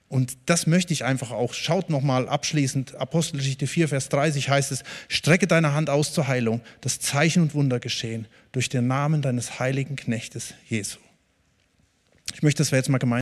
Und 0.08 0.36
das 0.46 0.66
möchte 0.66 0.92
ich 0.92 1.04
einfach 1.04 1.30
auch. 1.30 1.54
Schaut 1.54 1.90
nochmal 1.90 2.28
abschließend, 2.28 2.94
Apostelgeschichte 2.96 3.66
4, 3.66 3.88
Vers 3.88 4.08
30 4.10 4.48
heißt 4.48 4.70
es, 4.72 4.84
strecke 5.08 5.46
deine 5.46 5.72
Hand 5.74 5.90
aus 5.90 6.12
zur 6.12 6.28
Heilung, 6.28 6.60
das 6.82 7.00
Zeichen 7.00 7.42
und 7.42 7.54
Wunder 7.54 7.80
geschehen 7.80 8.26
durch 8.52 8.68
den 8.68 8.86
Namen 8.86 9.22
deines 9.22 9.58
heiligen 9.58 9.96
Knechtes 9.96 10.54
Jesu. 10.68 10.98
Ich 12.32 12.42
möchte, 12.42 12.58
dass 12.62 12.72
wir 12.72 12.78
jetzt 12.78 12.88
mal 12.88 12.98
gemeinsam 12.98 13.12